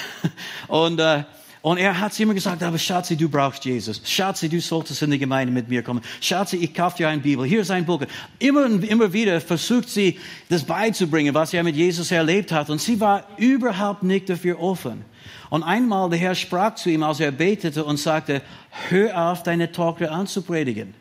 und, 0.68 1.00
äh, 1.00 1.24
und 1.62 1.78
er 1.78 1.98
hat 1.98 2.12
sie 2.12 2.24
immer 2.24 2.34
gesagt, 2.34 2.62
aber 2.62 2.76
Schatzi, 2.76 3.16
du 3.16 3.28
brauchst 3.28 3.64
Jesus. 3.64 4.00
Schatzi, 4.04 4.50
du 4.50 4.60
solltest 4.60 5.00
in 5.02 5.10
die 5.10 5.18
Gemeinde 5.18 5.52
mit 5.52 5.68
mir 5.68 5.82
kommen. 5.82 6.02
Schatzi, 6.20 6.58
ich 6.58 6.74
kaufe 6.74 6.98
dir 6.98 7.08
eine 7.08 7.22
Bibel. 7.22 7.46
Hier 7.46 7.62
ist 7.62 7.70
ein 7.70 7.86
Buch. 7.86 8.02
Immer 8.38 8.66
und 8.66 8.84
immer 8.84 9.12
wieder 9.12 9.40
versucht 9.40 9.88
sie, 9.88 10.18
das 10.50 10.62
beizubringen, 10.62 11.34
was 11.34 11.54
er 11.54 11.64
mit 11.64 11.74
Jesus 11.74 12.10
erlebt 12.10 12.52
hat. 12.52 12.68
Und 12.68 12.82
sie 12.82 13.00
war 13.00 13.24
überhaupt 13.38 14.02
nicht 14.02 14.28
dafür 14.28 14.60
offen. 14.60 15.06
Und 15.48 15.62
einmal 15.62 16.10
der 16.10 16.18
Herr 16.18 16.34
sprach 16.34 16.74
zu 16.74 16.90
ihm, 16.90 17.02
als 17.02 17.20
er 17.20 17.30
betete 17.30 17.82
und 17.82 17.96
sagte, 17.96 18.42
hör 18.90 19.30
auf, 19.30 19.42
deine 19.42 19.72
Tochter 19.72 20.12
anzupredigen 20.12 20.92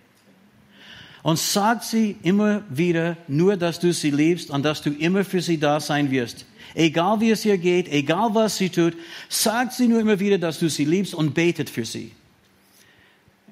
und 1.23 1.39
sag 1.39 1.83
sie 1.83 2.17
immer 2.21 2.61
wieder, 2.69 3.17
nur 3.27 3.57
dass 3.57 3.79
du 3.79 3.91
sie 3.91 4.11
liebst 4.11 4.51
und 4.51 4.63
dass 4.63 4.81
du 4.81 4.91
immer 4.91 5.23
für 5.23 5.41
sie 5.41 5.57
da 5.57 5.79
sein 5.79 6.11
wirst. 6.11 6.45
Egal 6.75 7.19
wie 7.21 7.31
es 7.31 7.45
ihr 7.45 7.57
geht, 7.57 7.87
egal 7.87 8.29
was 8.33 8.57
sie 8.57 8.69
tut, 8.69 8.93
sag 9.29 9.71
sie 9.71 9.87
nur 9.87 10.01
immer 10.01 10.19
wieder, 10.19 10.37
dass 10.37 10.59
du 10.59 10.69
sie 10.69 10.85
liebst 10.85 11.15
und 11.15 11.33
betet 11.33 11.69
für 11.69 11.85
sie. 11.85 12.11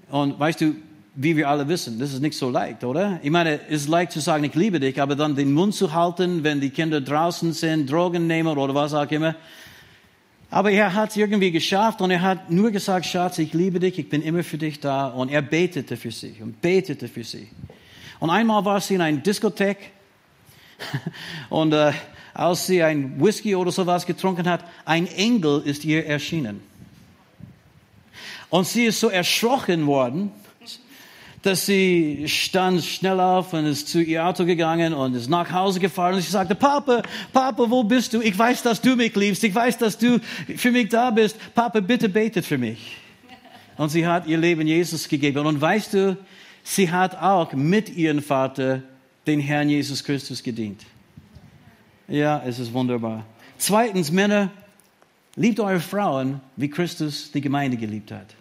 Und 0.10 0.38
weißt 0.40 0.62
du, 0.62 0.76
wie 1.16 1.36
wir 1.36 1.50
alle 1.50 1.68
wissen, 1.68 2.00
das 2.00 2.14
ist 2.14 2.22
nicht 2.22 2.38
so 2.38 2.50
leicht, 2.50 2.84
oder? 2.84 3.20
Ich 3.22 3.32
meine, 3.32 3.60
es 3.68 3.84
ist 3.84 3.90
leicht 3.90 4.12
zu 4.12 4.20
sagen, 4.20 4.44
ich 4.44 4.56
liebe 4.56 4.80
dich, 4.80 5.02
aber 5.02 5.16
dann 5.16 5.36
den 5.36 5.54
Mund 5.54 5.74
zu 5.74 5.94
halten, 5.94 6.44
wenn 6.44 6.62
die 6.62 6.70
Kinder 6.70 7.00
draußen 7.02 7.54
sind, 7.54 7.90
Drogen 7.90 8.28
nehmen 8.28 8.58
oder 8.58 8.74
was 8.76 8.94
auch 8.94 9.10
immer, 9.12 9.36
aber 10.52 10.70
er 10.70 10.94
hat 10.94 11.12
es 11.12 11.16
irgendwie 11.16 11.50
geschafft 11.50 12.02
und 12.02 12.12
er 12.12 12.22
hat 12.22 12.52
nur 12.52 12.72
gesagt, 12.72 13.06
Schatz, 13.06 13.40
ich 13.40 13.54
liebe 13.54 13.80
dich, 13.80 13.98
ich 13.98 14.10
bin 14.10 14.22
immer 14.22 14.44
für 14.44 14.58
dich 14.58 14.82
da. 14.82 15.08
Und 15.08 15.30
er 15.30 15.42
betete 15.42 15.96
für 15.96 16.12
sie 16.12 16.36
und 16.42 16.62
betete 16.62 17.08
für 17.08 17.24
sie. 17.24 17.48
Und 18.20 18.30
einmal 18.30 18.66
war 18.66 18.82
sie 18.82 18.96
in 18.96 19.02
einer 19.02 19.18
Diskothek 19.18 19.78
und 21.50 21.72
äh, 21.72 21.94
als 22.34 22.68
sie 22.68 22.84
ein 22.84 23.24
Whisky 23.24 23.56
oder 23.56 23.72
sowas 23.72 24.06
getrunken 24.06 24.48
hat, 24.50 24.66
ein 24.84 25.08
Engel 25.08 25.62
ist 25.64 25.86
ihr 25.86 26.06
erschienen. 26.06 26.62
Und 28.50 28.68
sie 28.68 28.86
ist 28.86 29.00
so 29.00 29.08
erschrocken 29.08 29.88
worden, 29.88 30.32
dass 31.42 31.66
sie 31.66 32.26
stand 32.28 32.84
schnell 32.84 33.20
auf 33.20 33.54
und 33.54 33.66
ist 33.66 33.88
zu 33.88 34.02
ihr 34.02 34.26
Auto 34.26 34.46
gegangen 34.46 34.94
und 34.94 35.16
ist 35.16 35.30
nach 35.30 35.52
Hause 35.52 35.80
gefahren 35.80 36.16
und 36.16 36.22
sie 36.22 36.30
sagte, 36.30 36.54
Papa, 36.54 37.02
Papa, 37.34 37.66
wo 37.70 37.84
bist 37.84 38.14
du? 38.14 38.22
Ich 38.22 38.38
weiß, 38.38 38.62
dass 38.62 38.80
du 38.80 38.96
mich 38.96 39.16
liebst. 39.16 39.44
Ich 39.44 39.54
weiß, 39.54 39.78
dass 39.80 39.98
du 39.98 40.20
für 40.56 40.72
mich 40.72 40.90
da 40.90 41.10
bist. 41.10 41.36
Papa, 41.56 41.80
bitte 41.80 42.10
betet 42.10 42.46
für 42.46 42.58
mich. 42.58 42.98
Und 43.78 43.90
sie 43.90 44.06
hat 44.06 44.28
ihr 44.28 44.38
Leben 44.38 44.68
Jesus 44.68 45.08
gegeben. 45.08 45.46
Und 45.46 45.60
weißt 45.60 45.94
du, 45.96 46.18
sie 46.64 46.92
hat 46.92 47.16
auch 47.20 47.54
mit 47.54 47.90
ihrem 47.90 48.22
Vater 48.22 48.84
den 49.26 49.40
Herrn 49.40 49.70
Jesus 49.70 50.04
Christus 50.04 50.44
gedient. 50.44 50.82
Ja, 52.08 52.44
es 52.46 52.60
ist 52.60 52.72
wunderbar. 52.72 53.26
Zweitens, 53.58 54.12
Männer, 54.12 54.52
liebt 55.36 55.60
eure 55.60 55.80
Frauen, 55.80 56.42
wie 56.56 56.70
Christus 56.70 57.32
die 57.32 57.42
Gemeinde 57.42 57.78
geliebt 57.78 58.12
hat. 58.12 58.36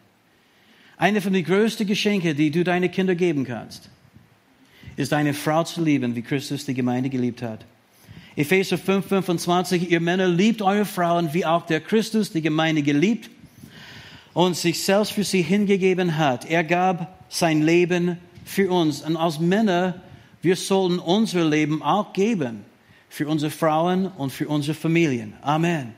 Eine 1.01 1.23
von 1.23 1.33
den 1.33 1.45
größten 1.47 1.87
Geschenken, 1.87 2.37
die 2.37 2.51
du 2.51 2.63
deinen 2.63 2.91
Kindern 2.91 3.17
geben 3.17 3.45
kannst, 3.45 3.89
ist 4.97 5.15
eine 5.15 5.33
Frau 5.33 5.65
zu 5.65 5.83
lieben, 5.83 6.15
wie 6.15 6.21
Christus 6.21 6.67
die 6.67 6.75
Gemeinde 6.75 7.09
geliebt 7.09 7.41
hat. 7.41 7.65
Epheser 8.37 8.77
5, 8.77 9.07
25, 9.07 9.91
ihr 9.91 10.01
Männer 10.01 10.29
liebt 10.29 10.61
eure 10.61 10.85
Frauen, 10.85 11.33
wie 11.33 11.47
auch 11.47 11.65
der 11.65 11.81
Christus 11.81 12.33
die 12.33 12.43
Gemeinde 12.43 12.83
geliebt 12.83 13.31
und 14.35 14.59
sich 14.59 14.85
selbst 14.85 15.13
für 15.13 15.25
sie 15.25 15.41
hingegeben 15.41 16.19
hat. 16.19 16.45
Er 16.45 16.65
gab 16.65 17.19
sein 17.31 17.63
Leben 17.63 18.19
für 18.45 18.71
uns. 18.71 19.01
Und 19.01 19.17
als 19.17 19.41
Männer, 19.41 20.03
wir 20.43 20.55
sollten 20.55 20.99
unser 20.99 21.49
Leben 21.49 21.83
auch 21.83 22.13
geben 22.13 22.61
für 23.09 23.27
unsere 23.27 23.51
Frauen 23.51 24.07
und 24.07 24.33
für 24.33 24.49
unsere 24.49 24.75
Familien. 24.75 25.33
Amen. 25.41 25.95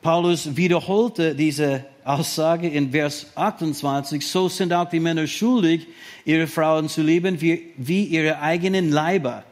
Paulus 0.00 0.54
wiederholte 0.54 1.34
diese 1.34 1.84
Aussage 2.06 2.68
in 2.68 2.92
Vers 2.92 3.26
28. 3.34 4.26
So 4.26 4.48
sind 4.48 4.72
auch 4.72 4.88
die 4.88 5.00
Männer 5.00 5.26
schuldig, 5.26 5.86
ihre 6.24 6.46
Frauen 6.46 6.88
zu 6.88 7.02
lieben 7.02 7.40
wie, 7.40 7.72
wie 7.76 8.04
ihre 8.04 8.40
eigenen 8.40 8.90
Leiber. 8.90 9.42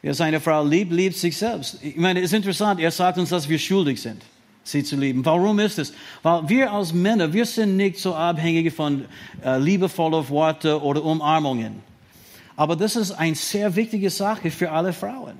Wer 0.00 0.14
seine 0.14 0.40
Frau 0.40 0.64
liebt, 0.64 0.92
liebt 0.92 1.16
sich 1.16 1.36
selbst. 1.36 1.78
Ich 1.82 1.96
meine, 1.96 2.20
es 2.20 2.26
ist 2.26 2.34
interessant, 2.34 2.80
er 2.80 2.90
sagt 2.90 3.18
uns, 3.18 3.30
dass 3.30 3.48
wir 3.48 3.58
schuldig 3.58 4.00
sind, 4.00 4.22
sie 4.62 4.82
zu 4.82 4.96
lieben. 4.96 5.24
Warum 5.24 5.58
ist 5.58 5.78
es? 5.78 5.92
Weil 6.22 6.48
wir 6.48 6.72
als 6.72 6.92
Männer, 6.92 7.32
wir 7.32 7.46
sind 7.46 7.76
nicht 7.76 7.98
so 7.98 8.14
abhängig 8.14 8.72
von 8.72 9.04
äh, 9.44 9.58
liebevollen 9.58 10.28
Worten 10.28 10.74
oder 10.74 11.04
Umarmungen. 11.04 11.80
Aber 12.56 12.76
das 12.76 12.96
ist 12.96 13.12
eine 13.12 13.34
sehr 13.34 13.74
wichtige 13.76 14.10
Sache 14.10 14.50
für 14.50 14.70
alle 14.70 14.92
Frauen. 14.92 15.36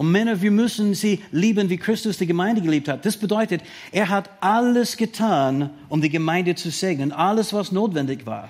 Und 0.00 0.12
Männer, 0.12 0.40
wir 0.40 0.50
müssen 0.50 0.94
sie 0.94 1.20
lieben, 1.30 1.68
wie 1.68 1.76
Christus 1.76 2.16
die 2.16 2.26
Gemeinde 2.26 2.62
geliebt 2.62 2.88
hat. 2.88 3.04
Das 3.04 3.18
bedeutet, 3.18 3.60
er 3.92 4.08
hat 4.08 4.30
alles 4.40 4.96
getan, 4.96 5.68
um 5.90 6.00
die 6.00 6.08
Gemeinde 6.08 6.54
zu 6.54 6.70
segnen, 6.70 7.12
alles, 7.12 7.52
was 7.52 7.70
notwendig 7.70 8.24
war. 8.24 8.48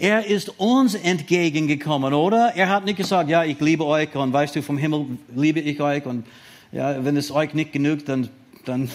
Er 0.00 0.26
ist 0.26 0.58
uns 0.58 0.96
entgegengekommen, 0.96 2.12
oder? 2.12 2.52
Er 2.56 2.68
hat 2.68 2.84
nicht 2.84 2.96
gesagt, 2.96 3.30
ja, 3.30 3.44
ich 3.44 3.60
liebe 3.60 3.86
euch 3.86 4.12
und 4.16 4.32
weißt 4.32 4.56
du, 4.56 4.62
vom 4.64 4.76
Himmel 4.76 5.06
liebe 5.36 5.60
ich 5.60 5.80
euch 5.80 6.04
und 6.04 6.26
ja, 6.72 7.04
wenn 7.04 7.16
es 7.16 7.30
euch 7.30 7.54
nicht 7.54 7.70
genügt, 7.70 8.08
dann, 8.08 8.28
dann, 8.64 8.90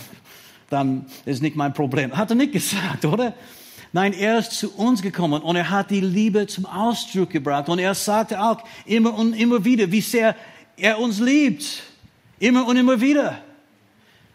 dann 0.69 1.05
ist 1.25 1.41
nicht 1.41 1.55
mein 1.55 1.73
Problem. 1.73 2.17
Hat 2.17 2.31
er 2.31 2.35
nicht 2.35 2.51
gesagt, 2.51 3.05
oder? 3.05 3.33
Nein, 3.93 4.11
er 4.11 4.39
ist 4.39 4.51
zu 4.51 4.73
uns 4.75 5.01
gekommen 5.01 5.41
und 5.41 5.55
er 5.55 5.69
hat 5.69 5.89
die 5.89 6.01
Liebe 6.01 6.47
zum 6.47 6.65
Ausdruck 6.65 7.29
gebracht 7.29 7.69
und 7.69 7.79
er 7.79 7.95
sagte 7.95 8.43
auch 8.43 8.61
immer 8.85 9.17
und 9.17 9.31
immer 9.31 9.63
wieder, 9.63 9.89
wie 9.89 10.01
sehr 10.01 10.35
er 10.75 10.99
uns 10.99 11.21
liebt. 11.21 11.92
Immer 12.43 12.67
und 12.67 12.75
immer 12.75 12.99
wieder. 12.99 13.37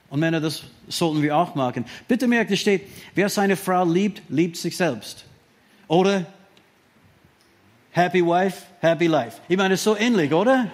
Und 0.09 0.21
Männer, 0.21 0.40
das 0.40 0.62
sollten 0.88 1.21
wir 1.21 1.37
auch 1.37 1.55
machen. 1.55 1.85
Bitte 2.09 2.27
merkt, 2.27 2.51
es 2.51 2.59
steht, 2.59 2.87
wer 3.14 3.29
seine 3.29 3.55
Frau 3.55 3.85
liebt, 3.85 4.23
liebt 4.31 4.57
sich 4.57 4.79
selbst. 4.79 5.27
Oder 5.88 6.25
Happy 7.90 8.25
Wife, 8.25 8.62
Happy 8.81 9.09
Life. 9.09 9.42
Ich 9.47 9.59
meine, 9.59 9.75
es 9.75 9.81
ist 9.81 9.85
so 9.85 9.94
ähnlich, 9.94 10.33
oder? 10.33 10.68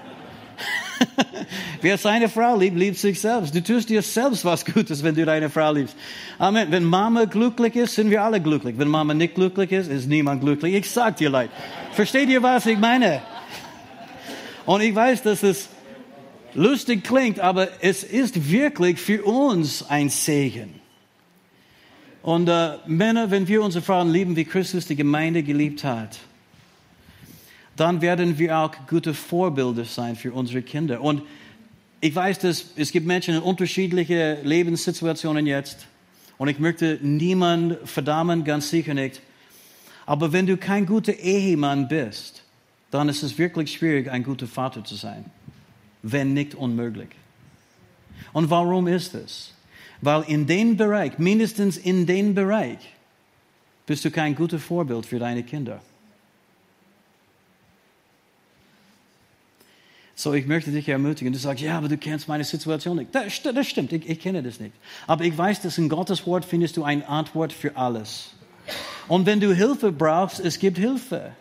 Wer 1.81 1.99
seine 1.99 2.29
Frau 2.29 2.57
liebt, 2.57 2.77
liebt 2.77 2.99
sich 2.99 3.21
selbst. 3.21 3.53
Du 3.53 3.61
tust 3.61 3.89
dir 3.89 4.01
selbst 4.01 4.45
was 4.45 4.65
Gutes, 4.65 5.03
wenn 5.03 5.17
du 5.17 5.25
deine 5.25 5.51
Frau 5.51 5.73
liebst. 5.73 5.97
Amen. 6.39 6.71
Wenn 6.71 6.85
Mama 6.85 7.25
glücklich 7.25 7.75
ist, 7.75 7.97
sind 7.97 8.11
wir 8.11 8.23
alle 8.23 8.41
glücklich. 8.41 8.79
Wenn 8.79 8.87
Mama 8.87 9.13
nicht 9.13 9.35
glücklich 9.35 9.73
ist, 9.73 9.91
ist 9.91 10.07
niemand 10.07 10.41
glücklich. 10.41 10.75
Ich 10.75 10.89
sag 10.89 11.17
dir 11.17 11.31
leid. 11.31 11.51
Versteht 11.91 12.29
ihr, 12.29 12.43
was 12.45 12.65
ich 12.67 12.79
meine? 12.79 13.23
Und 14.67 14.83
ich 14.83 14.95
weiß, 14.95 15.23
dass 15.25 15.43
es 15.43 15.69
lustig 16.55 17.05
klingt, 17.05 17.41
aber 17.41 17.69
es 17.81 18.03
ist 18.03 18.51
wirklich 18.51 19.01
für 19.01 19.25
uns 19.25 19.83
ein 19.89 20.09
Segen. 20.09 20.81
Und 22.23 22.49
äh, 22.49 22.79
Männer, 22.87 23.31
wenn 23.31 23.47
wir 23.49 23.63
unsere 23.63 23.85
Frauen 23.85 24.11
lieben, 24.11 24.35
wie 24.35 24.45
Christus 24.45 24.87
die 24.87 24.97
Gemeinde 24.97 25.43
geliebt 25.43 25.85
hat, 25.85 26.19
dann 27.77 28.01
werden 28.01 28.39
wir 28.39 28.57
auch 28.59 28.73
gute 28.89 29.15
Vorbilder 29.15 29.85
sein 29.85 30.17
für 30.17 30.33
unsere 30.33 30.63
Kinder. 30.63 31.01
Und 31.01 31.23
ich 32.01 32.15
weiß, 32.15 32.39
dass 32.39 32.67
es 32.77 32.93
gibt 32.93 33.07
Menschen 33.07 33.35
in 33.35 33.43
unterschiedlichen 33.43 34.45
Lebenssituationen 34.45 35.47
jetzt. 35.47 35.87
Und 36.39 36.49
ich 36.49 36.59
möchte 36.59 36.99
niemand 37.03 37.79
verdammen, 37.85 38.45
ganz 38.45 38.71
sicher 38.71 38.95
nicht. 38.95 39.21
Aber 40.07 40.33
wenn 40.33 40.47
du 40.47 40.57
kein 40.57 40.87
guter 40.87 41.15
Ehemann 41.15 41.89
bist, 41.89 42.43
dann 42.91 43.09
ist 43.09 43.23
es 43.23 43.39
wirklich 43.39 43.73
schwierig, 43.73 44.11
ein 44.11 44.23
guter 44.23 44.47
Vater 44.47 44.85
zu 44.85 44.95
sein, 44.95 45.25
wenn 46.05 46.35
nicht 46.35 46.55
unmöglich. 46.55 47.09
Und 48.33 48.51
warum 48.51 48.87
ist 48.87 49.15
es? 49.15 49.53
Weil 50.01 50.23
in 50.25 50.47
dem 50.47 50.77
Bereich, 50.77 51.19
mindestens 51.19 51.79
in 51.79 52.07
dem 52.07 52.35
Bereich, 52.35 52.79
bist 53.87 54.05
du 54.05 54.11
kein 54.11 54.35
guter 54.35 54.59
Vorbild 54.59 55.07
für 55.07 55.19
deine 55.19 55.43
Kinder. 55.43 55.81
So, 60.15 60.33
ich 60.35 60.47
möchte 60.47 60.71
dich 60.71 60.89
ermutigen. 60.89 61.33
Du 61.33 61.39
sagst, 61.39 61.63
ja, 61.63 61.77
aber 61.77 61.89
du 61.89 61.97
kennst 61.97 62.29
meine 62.29 62.45
Situation 62.45 62.99
nicht. 62.99 63.15
Das, 63.15 63.43
das 63.43 63.67
stimmt, 63.67 63.93
ich, 63.93 64.09
ich, 64.09 64.21
kenne 64.21 64.43
das 64.43 64.61
nicht. 64.61 64.75
Aber 65.07 65.25
ich 65.25 65.37
weiß, 65.37 65.63
dass 65.63 65.79
in 65.79 65.89
Gottes 65.89 66.27
Wort 66.27 66.45
findest 66.45 66.77
du 66.77 66.85
eine 66.85 67.09
Antwort 67.09 67.53
für 67.53 67.77
alles. 67.77 68.35
Und 69.09 69.27
wenn 69.27 69.41
du 69.41 69.55
Hilfe 69.55 69.91
brauchst, 69.91 70.39
es 70.39 70.59
gibt 70.59 70.79
Hilfe. 70.79 71.33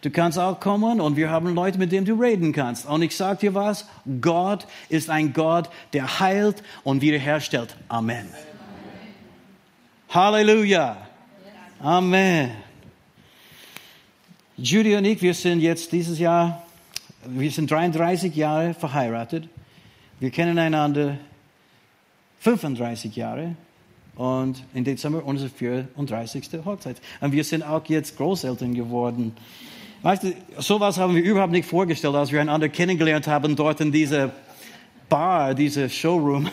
Du 0.00 0.10
kannst 0.10 0.38
auch 0.38 0.60
kommen 0.60 1.00
und 1.00 1.16
wir 1.16 1.30
haben 1.30 1.54
Leute, 1.54 1.78
mit 1.78 1.92
denen 1.92 2.06
du 2.06 2.14
reden 2.14 2.52
kannst. 2.52 2.86
Und 2.86 3.02
ich 3.02 3.16
sage 3.16 3.40
dir 3.40 3.54
was, 3.54 3.86
Gott 4.20 4.66
ist 4.88 5.10
ein 5.10 5.32
Gott, 5.32 5.70
der 5.92 6.20
heilt 6.20 6.62
und 6.84 7.00
wiederherstellt. 7.00 7.76
Amen. 7.88 8.16
Amen. 8.18 8.28
Halleluja. 10.08 10.96
Amen. 11.80 12.50
Judy 14.56 14.96
und 14.96 15.04
ich, 15.04 15.22
wir 15.22 15.34
sind 15.34 15.60
jetzt 15.60 15.92
dieses 15.92 16.18
Jahr, 16.18 16.64
wir 17.24 17.50
sind 17.50 17.70
33 17.70 18.34
Jahre 18.34 18.74
verheiratet. 18.74 19.48
Wir 20.18 20.30
kennen 20.30 20.58
einander 20.58 21.18
35 22.40 23.14
Jahre 23.14 23.54
und 24.18 24.64
im 24.74 24.82
Dezember 24.82 25.24
unsere 25.24 25.48
34. 25.48 26.50
Hochzeit. 26.64 27.00
Und 27.20 27.32
wir 27.32 27.44
sind 27.44 27.62
auch 27.62 27.86
jetzt 27.86 28.16
Großeltern 28.16 28.74
geworden. 28.74 29.34
Weißt 30.02 30.24
du, 30.24 30.32
sowas 30.58 30.98
haben 30.98 31.14
wir 31.14 31.22
überhaupt 31.22 31.52
nicht 31.52 31.68
vorgestellt, 31.68 32.16
als 32.16 32.32
wir 32.32 32.40
einander 32.40 32.68
kennengelernt 32.68 33.28
haben, 33.28 33.54
dort 33.54 33.80
in 33.80 33.92
dieser 33.92 34.32
Bar, 35.08 35.54
dieser 35.54 35.88
Showroom. 35.88 36.50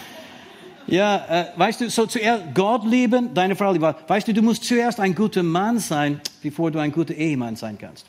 ja, 0.86 1.16
äh, 1.28 1.46
weißt 1.54 1.82
du, 1.82 1.90
so 1.90 2.06
zuerst 2.06 2.44
Gott 2.54 2.86
lieben, 2.86 3.34
deine 3.34 3.56
Frau 3.56 3.72
lieben. 3.72 3.94
Weißt 4.08 4.26
du, 4.26 4.32
du 4.32 4.40
musst 4.40 4.64
zuerst 4.64 5.00
ein 5.00 5.14
guter 5.14 5.42
Mann 5.42 5.78
sein, 5.78 6.18
bevor 6.42 6.70
du 6.70 6.78
ein 6.78 6.92
guter 6.92 7.14
Ehemann 7.14 7.56
sein 7.56 7.76
kannst. 7.78 8.06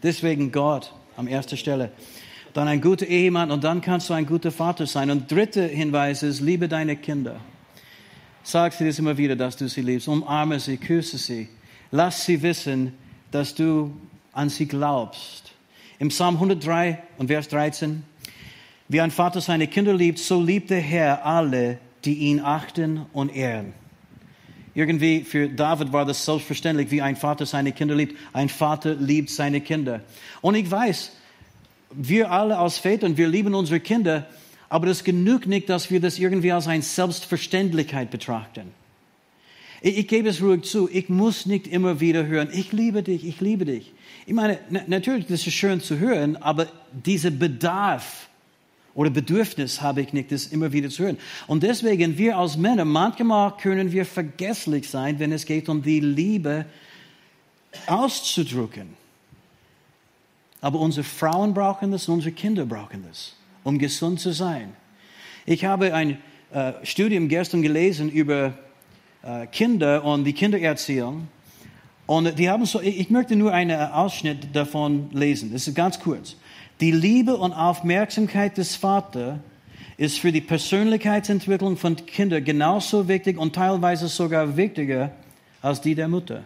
Deswegen 0.00 0.52
Gott 0.52 0.92
an 1.16 1.26
erster 1.26 1.56
Stelle. 1.56 1.90
Dann 2.58 2.66
ein 2.66 2.80
guter 2.80 3.06
Ehemann 3.06 3.52
und 3.52 3.62
dann 3.62 3.80
kannst 3.80 4.10
du 4.10 4.14
ein 4.14 4.26
guter 4.26 4.50
Vater 4.50 4.84
sein. 4.84 5.12
Und 5.12 5.30
dritter 5.30 5.62
Hinweis 5.62 6.24
ist, 6.24 6.40
liebe 6.40 6.66
deine 6.66 6.96
Kinder. 6.96 7.36
Sag 8.42 8.72
sie 8.72 8.84
das 8.84 8.98
immer 8.98 9.16
wieder, 9.16 9.36
dass 9.36 9.56
du 9.56 9.68
sie 9.68 9.80
liebst. 9.80 10.08
Umarme 10.08 10.58
sie, 10.58 10.76
küsse 10.76 11.18
sie. 11.18 11.48
Lass 11.92 12.24
sie 12.24 12.42
wissen, 12.42 12.94
dass 13.30 13.54
du 13.54 13.92
an 14.32 14.48
sie 14.48 14.66
glaubst. 14.66 15.52
Im 16.00 16.08
Psalm 16.08 16.34
103 16.34 17.00
und 17.18 17.28
Vers 17.28 17.46
13, 17.46 18.02
wie 18.88 19.00
ein 19.02 19.12
Vater 19.12 19.40
seine 19.40 19.68
Kinder 19.68 19.94
liebt, 19.94 20.18
so 20.18 20.42
liebt 20.42 20.70
der 20.70 20.80
Herr 20.80 21.24
alle, 21.24 21.78
die 22.04 22.14
ihn 22.14 22.40
achten 22.40 23.06
und 23.12 23.36
ehren. 23.36 23.72
Irgendwie 24.74 25.22
für 25.22 25.48
David 25.48 25.92
war 25.92 26.04
das 26.04 26.24
selbstverständlich, 26.24 26.90
wie 26.90 27.02
ein 27.02 27.14
Vater 27.14 27.46
seine 27.46 27.70
Kinder 27.70 27.94
liebt. 27.94 28.16
Ein 28.32 28.48
Vater 28.48 28.96
liebt 28.96 29.30
seine 29.30 29.60
Kinder. 29.60 30.00
Und 30.40 30.56
ich 30.56 30.68
weiß, 30.68 31.12
wir 31.90 32.30
alle 32.30 32.58
als 32.58 32.78
Väter, 32.78 33.16
wir 33.16 33.28
lieben 33.28 33.54
unsere 33.54 33.80
Kinder, 33.80 34.26
aber 34.68 34.86
das 34.86 35.04
genügt 35.04 35.46
nicht, 35.46 35.68
dass 35.68 35.90
wir 35.90 36.00
das 36.00 36.18
irgendwie 36.18 36.52
als 36.52 36.66
eine 36.66 36.82
Selbstverständlichkeit 36.82 38.10
betrachten. 38.10 38.72
Ich, 39.80 39.98
ich, 39.98 40.08
gebe 40.08 40.28
es 40.28 40.42
ruhig 40.42 40.64
zu, 40.64 40.88
ich 40.90 41.08
muss 41.08 41.46
nicht 41.46 41.66
immer 41.66 42.00
wieder 42.00 42.26
hören, 42.26 42.48
ich 42.52 42.72
liebe 42.72 43.02
dich, 43.02 43.24
ich 43.24 43.40
liebe 43.40 43.64
dich. 43.64 43.92
Ich 44.26 44.34
meine, 44.34 44.58
natürlich, 44.86 45.26
das 45.26 45.46
ist 45.46 45.54
schön 45.54 45.80
zu 45.80 45.98
hören, 45.98 46.36
aber 46.36 46.66
dieser 46.92 47.30
Bedarf 47.30 48.28
oder 48.94 49.10
Bedürfnis 49.10 49.80
habe 49.80 50.02
ich 50.02 50.12
nicht, 50.12 50.32
das 50.32 50.48
immer 50.48 50.72
wieder 50.72 50.90
zu 50.90 51.04
hören. 51.04 51.18
Und 51.46 51.62
deswegen, 51.62 52.18
wir 52.18 52.36
als 52.36 52.56
Männer, 52.56 52.84
manchmal 52.84 53.56
können 53.56 53.92
wir 53.92 54.04
vergesslich 54.04 54.90
sein, 54.90 55.18
wenn 55.18 55.32
es 55.32 55.46
geht 55.46 55.68
um 55.68 55.82
die 55.82 56.00
Liebe 56.00 56.66
auszudrücken. 57.86 58.97
Aber 60.60 60.80
unsere 60.80 61.04
Frauen 61.04 61.54
brauchen 61.54 61.92
das, 61.92 62.08
unsere 62.08 62.32
Kinder 62.32 62.66
brauchen 62.66 63.04
das, 63.08 63.34
um 63.64 63.78
gesund 63.78 64.20
zu 64.20 64.32
sein. 64.32 64.74
Ich 65.46 65.64
habe 65.64 65.94
ein 65.94 66.18
äh, 66.52 66.72
Studium 66.82 67.28
gestern 67.28 67.62
gelesen 67.62 68.10
über 68.10 68.54
äh, 69.22 69.46
Kinder 69.46 70.04
und 70.04 70.24
die 70.24 70.32
Kindererziehung. 70.32 71.28
Und 72.06 72.38
die 72.38 72.48
haben 72.48 72.64
so, 72.64 72.80
ich 72.80 73.10
möchte 73.10 73.36
nur 73.36 73.52
einen 73.52 73.78
Ausschnitt 73.78 74.54
davon 74.54 75.10
lesen. 75.12 75.52
Das 75.52 75.68
ist 75.68 75.74
ganz 75.74 76.00
kurz. 76.00 76.36
Die 76.80 76.90
Liebe 76.90 77.36
und 77.36 77.52
Aufmerksamkeit 77.52 78.56
des 78.56 78.76
Vaters 78.76 79.38
ist 79.98 80.18
für 80.18 80.32
die 80.32 80.40
Persönlichkeitsentwicklung 80.40 81.76
von 81.76 81.96
Kindern 81.96 82.44
genauso 82.44 83.08
wichtig 83.08 83.36
und 83.36 83.54
teilweise 83.54 84.08
sogar 84.08 84.56
wichtiger 84.56 85.10
als 85.60 85.80
die 85.80 85.94
der 85.94 86.08
Mutter. 86.08 86.44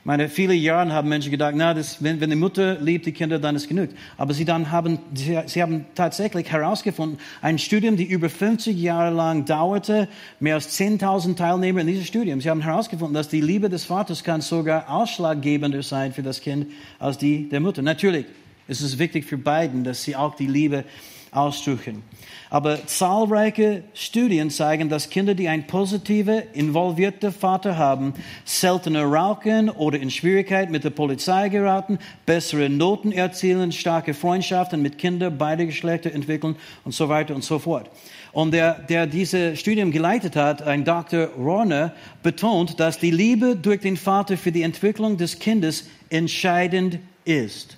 Ich 0.00 0.06
meine, 0.06 0.30
viele 0.30 0.54
Jahre 0.54 0.94
haben 0.94 1.10
Menschen 1.10 1.30
gedacht, 1.30 1.52
na, 1.54 1.74
das, 1.74 2.02
wenn, 2.02 2.22
wenn 2.22 2.30
die 2.30 2.36
Mutter 2.36 2.80
liebt 2.80 3.04
die 3.04 3.12
Kinder, 3.12 3.38
dann 3.38 3.54
ist 3.54 3.68
genug. 3.68 3.90
Aber 4.16 4.32
sie 4.32 4.46
dann 4.46 4.70
haben, 4.70 4.98
sie, 5.12 5.38
sie 5.44 5.60
haben 5.60 5.84
tatsächlich 5.94 6.50
herausgefunden, 6.50 7.18
ein 7.42 7.58
Studium, 7.58 7.98
die 7.98 8.04
über 8.04 8.30
50 8.30 8.80
Jahre 8.80 9.14
lang 9.14 9.44
dauerte, 9.44 10.08
mehr 10.40 10.54
als 10.54 10.80
10.000 10.80 11.36
Teilnehmer 11.36 11.82
in 11.82 11.86
diesem 11.86 12.06
Studium. 12.06 12.40
Sie 12.40 12.48
haben 12.48 12.62
herausgefunden, 12.62 13.12
dass 13.12 13.28
die 13.28 13.42
Liebe 13.42 13.68
des 13.68 13.84
Vaters 13.84 14.24
kann 14.24 14.40
sogar 14.40 14.88
ausschlaggebender 14.88 15.82
sein 15.82 16.14
für 16.14 16.22
das 16.22 16.40
Kind 16.40 16.68
als 16.98 17.18
die 17.18 17.50
der 17.50 17.60
Mutter. 17.60 17.82
Natürlich 17.82 18.24
ist 18.68 18.80
es 18.80 18.98
wichtig 18.98 19.26
für 19.26 19.36
beiden, 19.36 19.84
dass 19.84 20.02
sie 20.02 20.16
auch 20.16 20.34
die 20.34 20.46
Liebe 20.46 20.84
ausdrücken. 21.32 22.02
Aber 22.50 22.84
zahlreiche 22.86 23.84
Studien 23.94 24.50
zeigen, 24.50 24.88
dass 24.88 25.10
Kinder, 25.10 25.34
die 25.34 25.48
ein 25.48 25.68
positive, 25.68 26.42
involvierte 26.52 27.30
Vater 27.30 27.78
haben, 27.78 28.14
seltener 28.44 29.04
rauchen 29.04 29.70
oder 29.70 30.00
in 30.00 30.10
Schwierigkeiten 30.10 30.72
mit 30.72 30.82
der 30.82 30.90
Polizei 30.90 31.48
geraten, 31.48 31.98
bessere 32.26 32.68
Noten 32.68 33.12
erzielen, 33.12 33.70
starke 33.70 34.14
Freundschaften 34.14 34.82
mit 34.82 34.98
Kindern 34.98 35.38
beider 35.38 35.64
Geschlechter 35.66 36.12
entwickeln 36.12 36.56
und 36.84 36.92
so 36.92 37.08
weiter 37.08 37.34
und 37.36 37.44
so 37.44 37.60
fort. 37.60 37.88
Und 38.32 38.52
der, 38.52 38.74
der 38.74 39.06
diese 39.06 39.56
Studium 39.56 39.90
geleitet 39.90 40.36
hat, 40.36 40.62
ein 40.62 40.84
Dr. 40.84 41.28
Rorner, 41.36 41.94
betont, 42.22 42.78
dass 42.80 42.98
die 42.98 43.10
Liebe 43.10 43.56
durch 43.56 43.80
den 43.80 43.96
Vater 43.96 44.36
für 44.36 44.52
die 44.52 44.62
Entwicklung 44.62 45.16
des 45.16 45.38
Kindes 45.38 45.88
entscheidend 46.10 46.98
ist. 47.24 47.76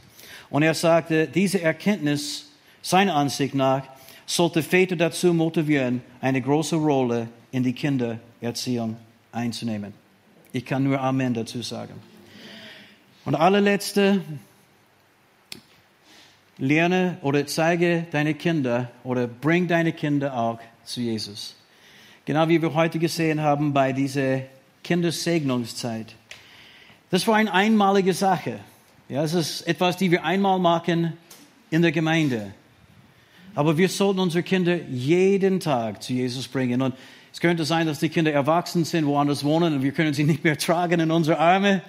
Und 0.50 0.62
er 0.62 0.74
sagte, 0.74 1.26
diese 1.26 1.62
Erkenntnis, 1.62 2.51
seiner 2.82 3.14
Ansicht 3.14 3.54
nach, 3.54 3.84
sollte 4.26 4.62
Väter 4.62 4.96
dazu 4.96 5.32
motivieren, 5.32 6.02
eine 6.20 6.42
große 6.42 6.76
Rolle 6.76 7.28
in 7.50 7.62
die 7.62 7.72
Kindererziehung 7.72 8.96
einzunehmen. 9.30 9.94
Ich 10.52 10.66
kann 10.66 10.82
nur 10.82 11.00
Amen 11.00 11.32
dazu 11.32 11.62
sagen. 11.62 11.94
Und 13.24 13.34
allerletzte, 13.34 14.22
lerne 16.58 17.18
oder 17.22 17.46
zeige 17.46 18.06
deine 18.10 18.34
Kinder 18.34 18.90
oder 19.04 19.26
bring 19.26 19.68
deine 19.68 19.92
Kinder 19.92 20.36
auch 20.36 20.58
zu 20.84 21.00
Jesus. 21.00 21.56
Genau 22.24 22.48
wie 22.48 22.60
wir 22.60 22.74
heute 22.74 22.98
gesehen 22.98 23.40
haben 23.40 23.72
bei 23.72 23.92
dieser 23.92 24.42
Kindersegnungszeit. 24.84 26.14
Das 27.10 27.26
war 27.26 27.36
eine 27.36 27.52
einmalige 27.52 28.14
Sache. 28.14 28.60
Ja, 29.08 29.22
es 29.22 29.34
ist 29.34 29.62
etwas, 29.62 29.96
die 29.96 30.10
wir 30.10 30.24
einmal 30.24 30.58
machen 30.58 31.14
in 31.70 31.82
der 31.82 31.92
Gemeinde. 31.92 32.54
Aber 33.54 33.76
wir 33.76 33.88
sollten 33.88 34.20
unsere 34.20 34.42
Kinder 34.42 34.76
jeden 34.88 35.60
Tag 35.60 36.02
zu 36.02 36.12
Jesus 36.12 36.48
bringen. 36.48 36.80
Und 36.82 36.94
es 37.32 37.40
könnte 37.40 37.64
sein, 37.64 37.86
dass 37.86 37.98
die 37.98 38.08
Kinder 38.08 38.32
erwachsen 38.32 38.84
sind, 38.84 39.06
woanders 39.06 39.44
wohnen 39.44 39.74
und 39.74 39.82
wir 39.82 39.92
können 39.92 40.14
sie 40.14 40.24
nicht 40.24 40.44
mehr 40.44 40.58
tragen 40.58 41.00
in 41.00 41.10
unsere 41.10 41.38
Arme. 41.38 41.82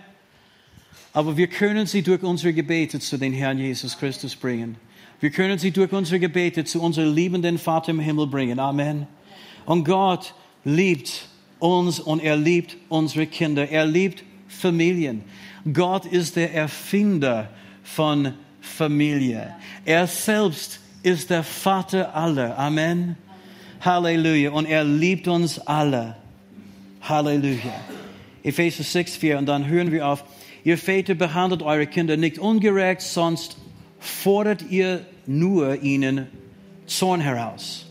Aber 1.14 1.38
wir 1.38 1.48
können 1.48 1.86
sie 1.86 2.02
durch 2.02 2.24
unsere 2.24 2.54
Gebete 2.54 3.00
zu 3.00 3.18
den 3.18 3.34
Herrn 3.34 3.60
Jesus 3.60 3.98
Christus 3.98 4.36
bringen. 4.36 4.78
Wir 5.20 5.30
können 5.30 5.60
sie 5.60 5.72
durch 5.72 5.92
unsere 5.94 6.20
Gebete 6.20 6.66
zu 6.66 6.82
unserem 6.82 7.14
liebenden 7.14 7.58
Vater 7.58 7.92
im 7.92 8.00
Himmel 8.00 8.28
bringen. 8.28 8.60
Amen. 8.60 9.08
Und 9.66 9.86
Gott 9.86 10.34
liebt 10.66 11.28
uns 11.60 12.00
und 12.00 12.22
er 12.22 12.36
liebt 12.36 12.76
unsere 12.90 13.28
Kinder. 13.28 13.70
Er 13.70 13.86
liebt 13.86 14.24
Familien. 14.48 15.24
Gott 15.72 16.06
ist 16.06 16.36
der 16.36 16.54
Erfinder 16.54 17.50
von 17.84 18.34
Familie. 18.60 19.56
Er 19.86 20.08
selbst 20.08 20.80
ist 21.04 21.30
der 21.30 21.44
Vater 21.44 22.16
aller. 22.16 22.58
Amen. 22.58 23.18
Halleluja. 23.82 24.52
Und 24.52 24.66
er 24.66 24.84
liebt 24.84 25.28
uns 25.28 25.60
alle. 25.60 26.16
Halleluja. 27.02 27.74
Epheser 28.44 28.84
6, 28.84 29.18
4. 29.18 29.38
Und 29.38 29.46
dann 29.46 29.68
hören 29.68 29.92
wir 29.92 30.08
auf. 30.08 30.24
Ihr 30.64 30.78
Väter 30.78 31.14
behandelt 31.14 31.62
eure 31.62 31.88
Kinder 31.88 32.16
nicht 32.16 32.40
ungerecht, 32.40 33.02
sonst 33.02 33.58
fordert 34.00 34.64
ihr 34.70 35.06
nur 35.26 35.82
ihnen 35.84 36.28
Zorn 36.86 37.20
heraus. 37.20 37.86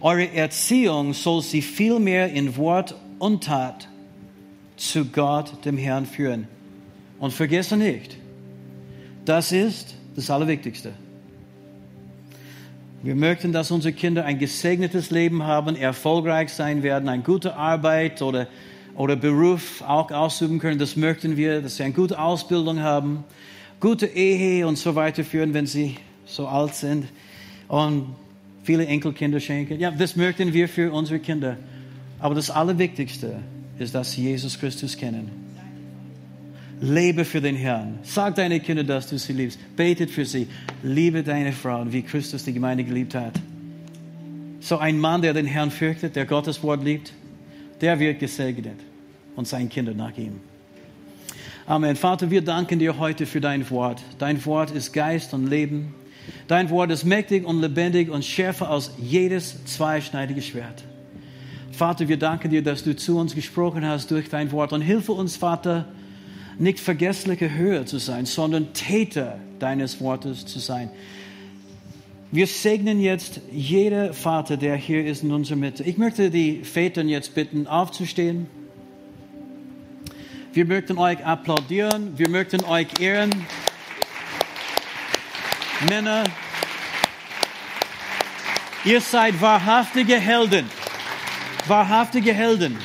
Eure 0.00 0.32
Erziehung 0.32 1.12
soll 1.12 1.42
sie 1.42 1.62
vielmehr 1.62 2.32
in 2.32 2.56
Wort 2.56 2.94
und 3.18 3.44
Tat 3.44 3.88
zu 4.76 5.04
Gott, 5.04 5.64
dem 5.64 5.76
Herrn, 5.76 6.06
führen. 6.06 6.48
Und 7.18 7.32
vergesse 7.32 7.76
nicht, 7.76 8.16
das 9.24 9.52
ist 9.52 9.94
das 10.16 10.28
Allerwichtigste. 10.30 10.92
Wir 13.04 13.16
möchten, 13.16 13.52
dass 13.52 13.72
unsere 13.72 13.92
Kinder 13.92 14.24
ein 14.24 14.38
gesegnetes 14.38 15.10
Leben 15.10 15.42
haben, 15.42 15.74
erfolgreich 15.74 16.52
sein 16.52 16.84
werden, 16.84 17.08
eine 17.08 17.24
gute 17.24 17.56
Arbeit 17.56 18.22
oder, 18.22 18.46
oder 18.94 19.16
Beruf 19.16 19.82
auch 19.82 20.08
ausüben 20.12 20.60
können. 20.60 20.78
Das 20.78 20.94
möchten 20.94 21.36
wir, 21.36 21.62
dass 21.62 21.78
sie 21.78 21.82
eine 21.82 21.94
gute 21.94 22.16
Ausbildung 22.16 22.80
haben, 22.80 23.24
gute 23.80 24.06
Ehe 24.06 24.64
und 24.68 24.78
so 24.78 24.94
weiter 24.94 25.24
führen, 25.24 25.52
wenn 25.52 25.66
sie 25.66 25.96
so 26.26 26.46
alt 26.46 26.76
sind 26.76 27.08
und 27.66 28.14
viele 28.62 28.86
Enkelkinder 28.86 29.40
schenken. 29.40 29.80
Ja, 29.80 29.90
das 29.90 30.14
möchten 30.14 30.52
wir 30.52 30.68
für 30.68 30.92
unsere 30.92 31.18
Kinder. 31.18 31.56
Aber 32.20 32.36
das 32.36 32.50
Allerwichtigste 32.50 33.40
ist, 33.80 33.96
dass 33.96 34.12
sie 34.12 34.22
Jesus 34.22 34.56
Christus 34.60 34.96
kennen. 34.96 35.41
Lebe 36.82 37.24
für 37.24 37.40
den 37.40 37.54
Herrn. 37.54 38.00
Sag 38.02 38.34
deine 38.34 38.58
Kinder, 38.58 38.82
dass 38.82 39.08
du 39.08 39.16
sie 39.16 39.32
liebst. 39.32 39.58
Betet 39.76 40.10
für 40.10 40.24
sie. 40.24 40.48
Liebe 40.82 41.22
deine 41.22 41.52
Frauen, 41.52 41.92
wie 41.92 42.02
Christus 42.02 42.42
die 42.42 42.52
Gemeinde 42.52 42.82
geliebt 42.82 43.14
hat. 43.14 43.34
So 44.58 44.78
ein 44.78 44.98
Mann, 44.98 45.22
der 45.22 45.32
den 45.32 45.46
Herrn 45.46 45.70
fürchtet, 45.70 46.16
der 46.16 46.26
Gottes 46.26 46.60
Wort 46.64 46.82
liebt, 46.82 47.12
der 47.80 48.00
wird 48.00 48.18
gesegnet 48.18 48.80
und 49.36 49.46
seine 49.46 49.68
Kinder 49.68 49.94
nach 49.94 50.16
ihm. 50.18 50.40
Amen. 51.66 51.94
Vater, 51.94 52.30
wir 52.32 52.42
danken 52.42 52.80
dir 52.80 52.98
heute 52.98 53.26
für 53.26 53.40
dein 53.40 53.70
Wort. 53.70 54.02
Dein 54.18 54.44
Wort 54.44 54.72
ist 54.72 54.92
Geist 54.92 55.34
und 55.34 55.46
Leben. 55.46 55.94
Dein 56.48 56.68
Wort 56.70 56.90
ist 56.90 57.04
mächtig 57.04 57.44
und 57.44 57.60
lebendig 57.60 58.10
und 58.10 58.24
schärfer 58.24 58.68
als 58.68 58.90
jedes 58.98 59.64
zweischneidige 59.66 60.42
Schwert. 60.42 60.82
Vater, 61.70 62.08
wir 62.08 62.16
danken 62.16 62.50
dir, 62.50 62.62
dass 62.62 62.82
du 62.82 62.96
zu 62.96 63.18
uns 63.18 63.36
gesprochen 63.36 63.86
hast 63.86 64.10
durch 64.10 64.28
dein 64.28 64.50
Wort 64.50 64.72
und 64.72 64.82
hilfe 64.82 65.12
uns, 65.12 65.36
Vater, 65.36 65.86
nicht 66.58 66.80
vergessliche 66.80 67.52
Höhe 67.54 67.84
zu 67.84 67.98
sein, 67.98 68.26
sondern 68.26 68.72
Täter 68.72 69.38
deines 69.58 70.00
Wortes 70.00 70.46
zu 70.46 70.58
sein. 70.58 70.90
Wir 72.30 72.46
segnen 72.46 73.00
jetzt 73.00 73.40
jeder 73.50 74.14
Vater, 74.14 74.56
der 74.56 74.76
hier 74.76 75.04
ist 75.04 75.22
in 75.22 75.32
unserer 75.32 75.56
Mitte. 75.56 75.84
Ich 75.84 75.98
möchte 75.98 76.30
die 76.30 76.64
Väter 76.64 77.02
jetzt 77.02 77.34
bitten, 77.34 77.66
aufzustehen. 77.66 78.46
Wir 80.54 80.64
möchten 80.64 80.98
euch 80.98 81.24
applaudieren. 81.24 82.16
Wir 82.16 82.28
möchten 82.28 82.64
euch 82.64 82.88
ehren. 83.00 83.30
Männer, 85.88 86.24
ihr 88.84 89.00
seid 89.00 89.40
wahrhaftige 89.40 90.18
Helden. 90.18 90.66
Wahrhaftige 91.66 92.32
Helden 92.32 92.78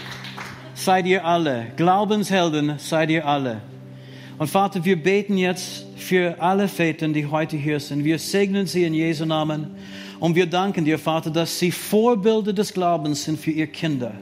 seid 0.87 1.05
ihr 1.05 1.25
alle. 1.25 1.67
Glaubenshelden 1.75 2.75
seid 2.77 3.09
ihr 3.09 3.27
alle. 3.27 3.59
Und 4.37 4.47
Vater, 4.47 4.85
wir 4.85 4.95
beten 4.95 5.37
jetzt 5.37 5.85
für 5.97 6.41
alle 6.41 6.69
Väter, 6.69 7.09
die 7.09 7.25
heute 7.25 7.57
hier 7.57 7.81
sind. 7.81 8.05
Wir 8.05 8.17
segnen 8.17 8.67
sie 8.67 8.85
in 8.85 8.93
Jesu 8.93 9.25
Namen. 9.25 9.71
Und 10.21 10.35
wir 10.35 10.45
danken 10.45 10.85
dir, 10.85 10.97
Vater, 10.97 11.29
dass 11.29 11.59
sie 11.59 11.71
Vorbilder 11.71 12.53
des 12.53 12.71
Glaubens 12.71 13.25
sind 13.25 13.37
für 13.37 13.51
ihre 13.51 13.67
Kinder. 13.67 14.13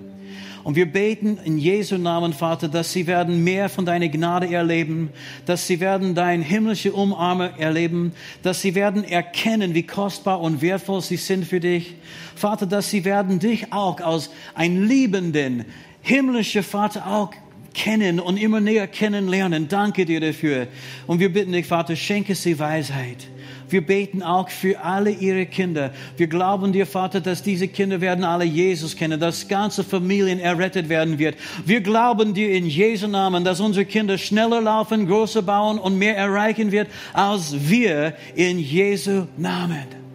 Und 0.64 0.76
wir 0.76 0.92
beten 0.92 1.38
in 1.46 1.60
Jesu 1.60 2.00
Namen, 2.00 2.34
Vater, 2.34 2.68
dass 2.68 2.92
sie 2.92 3.06
werden 3.06 3.44
mehr 3.44 3.70
von 3.70 3.86
deiner 3.86 4.08
Gnade 4.08 4.52
erleben, 4.52 5.12
dass 5.46 5.68
sie 5.68 5.80
werden 5.80 6.16
dein 6.16 6.42
himmlische 6.42 6.94
Umarme 6.94 7.52
erleben, 7.60 8.14
dass 8.42 8.62
sie 8.64 8.74
werden 8.74 9.04
erkennen, 9.04 9.76
wie 9.76 9.84
kostbar 9.84 10.42
und 10.42 10.64
wertvoll 10.64 11.02
sie 11.02 11.18
sind 11.18 11.46
für 11.46 11.60
dich. 11.60 11.94
Vater, 12.34 12.66
dass 12.66 12.90
sie 12.90 13.06
werden 13.06 13.38
dich 13.38 13.72
auch 13.72 14.00
als 14.02 14.32
ein 14.56 14.88
liebenden, 14.88 15.66
himmlischer 16.06 16.62
Vater 16.64 17.08
auch 17.08 17.32
kennen 17.74 18.20
und 18.20 18.38
immer 18.38 18.62
näher 18.62 18.88
kennenlernen. 18.88 19.68
Danke 19.68 20.06
dir 20.06 20.22
dafür. 20.22 20.68
Und 21.08 21.20
wir 21.20 21.34
bitten 21.34 21.52
dich, 21.52 21.66
Vater, 21.66 21.96
schenke 21.96 22.36
sie 22.36 22.58
Weisheit. 22.58 23.28
Wir 23.68 23.86
beten 23.86 24.22
auch 24.22 24.50
für 24.50 24.80
alle 24.82 25.10
ihre 25.10 25.48
Kinder. 25.48 25.92
Wir 26.16 26.28
glauben 26.28 26.72
dir, 26.72 26.86
Vater, 26.86 27.20
dass 27.20 27.42
diese 27.42 27.68
Kinder 27.68 28.00
werden 28.00 28.24
alle 28.24 28.46
Jesus 28.46 28.96
kennen, 28.96 29.20
dass 29.20 29.48
ganze 29.48 29.84
Familien 29.84 30.40
errettet 30.40 30.88
werden 30.88 31.18
wird. 31.18 31.36
Wir 31.66 31.82
glauben 31.82 32.36
dir 32.36 32.52
in 32.52 32.68
Jesu 32.68 33.08
Namen, 33.08 33.44
dass 33.44 33.60
unsere 33.60 33.86
Kinder 33.86 34.20
schneller 34.20 34.62
laufen, 34.62 35.08
größer 35.08 35.42
bauen 35.42 35.80
und 35.80 35.98
mehr 35.98 36.16
erreichen 36.16 36.72
wird 36.72 36.88
als 37.14 37.56
wir 37.68 38.14
in 38.36 38.60
Jesu 38.60 39.26
Namen. 39.38 40.06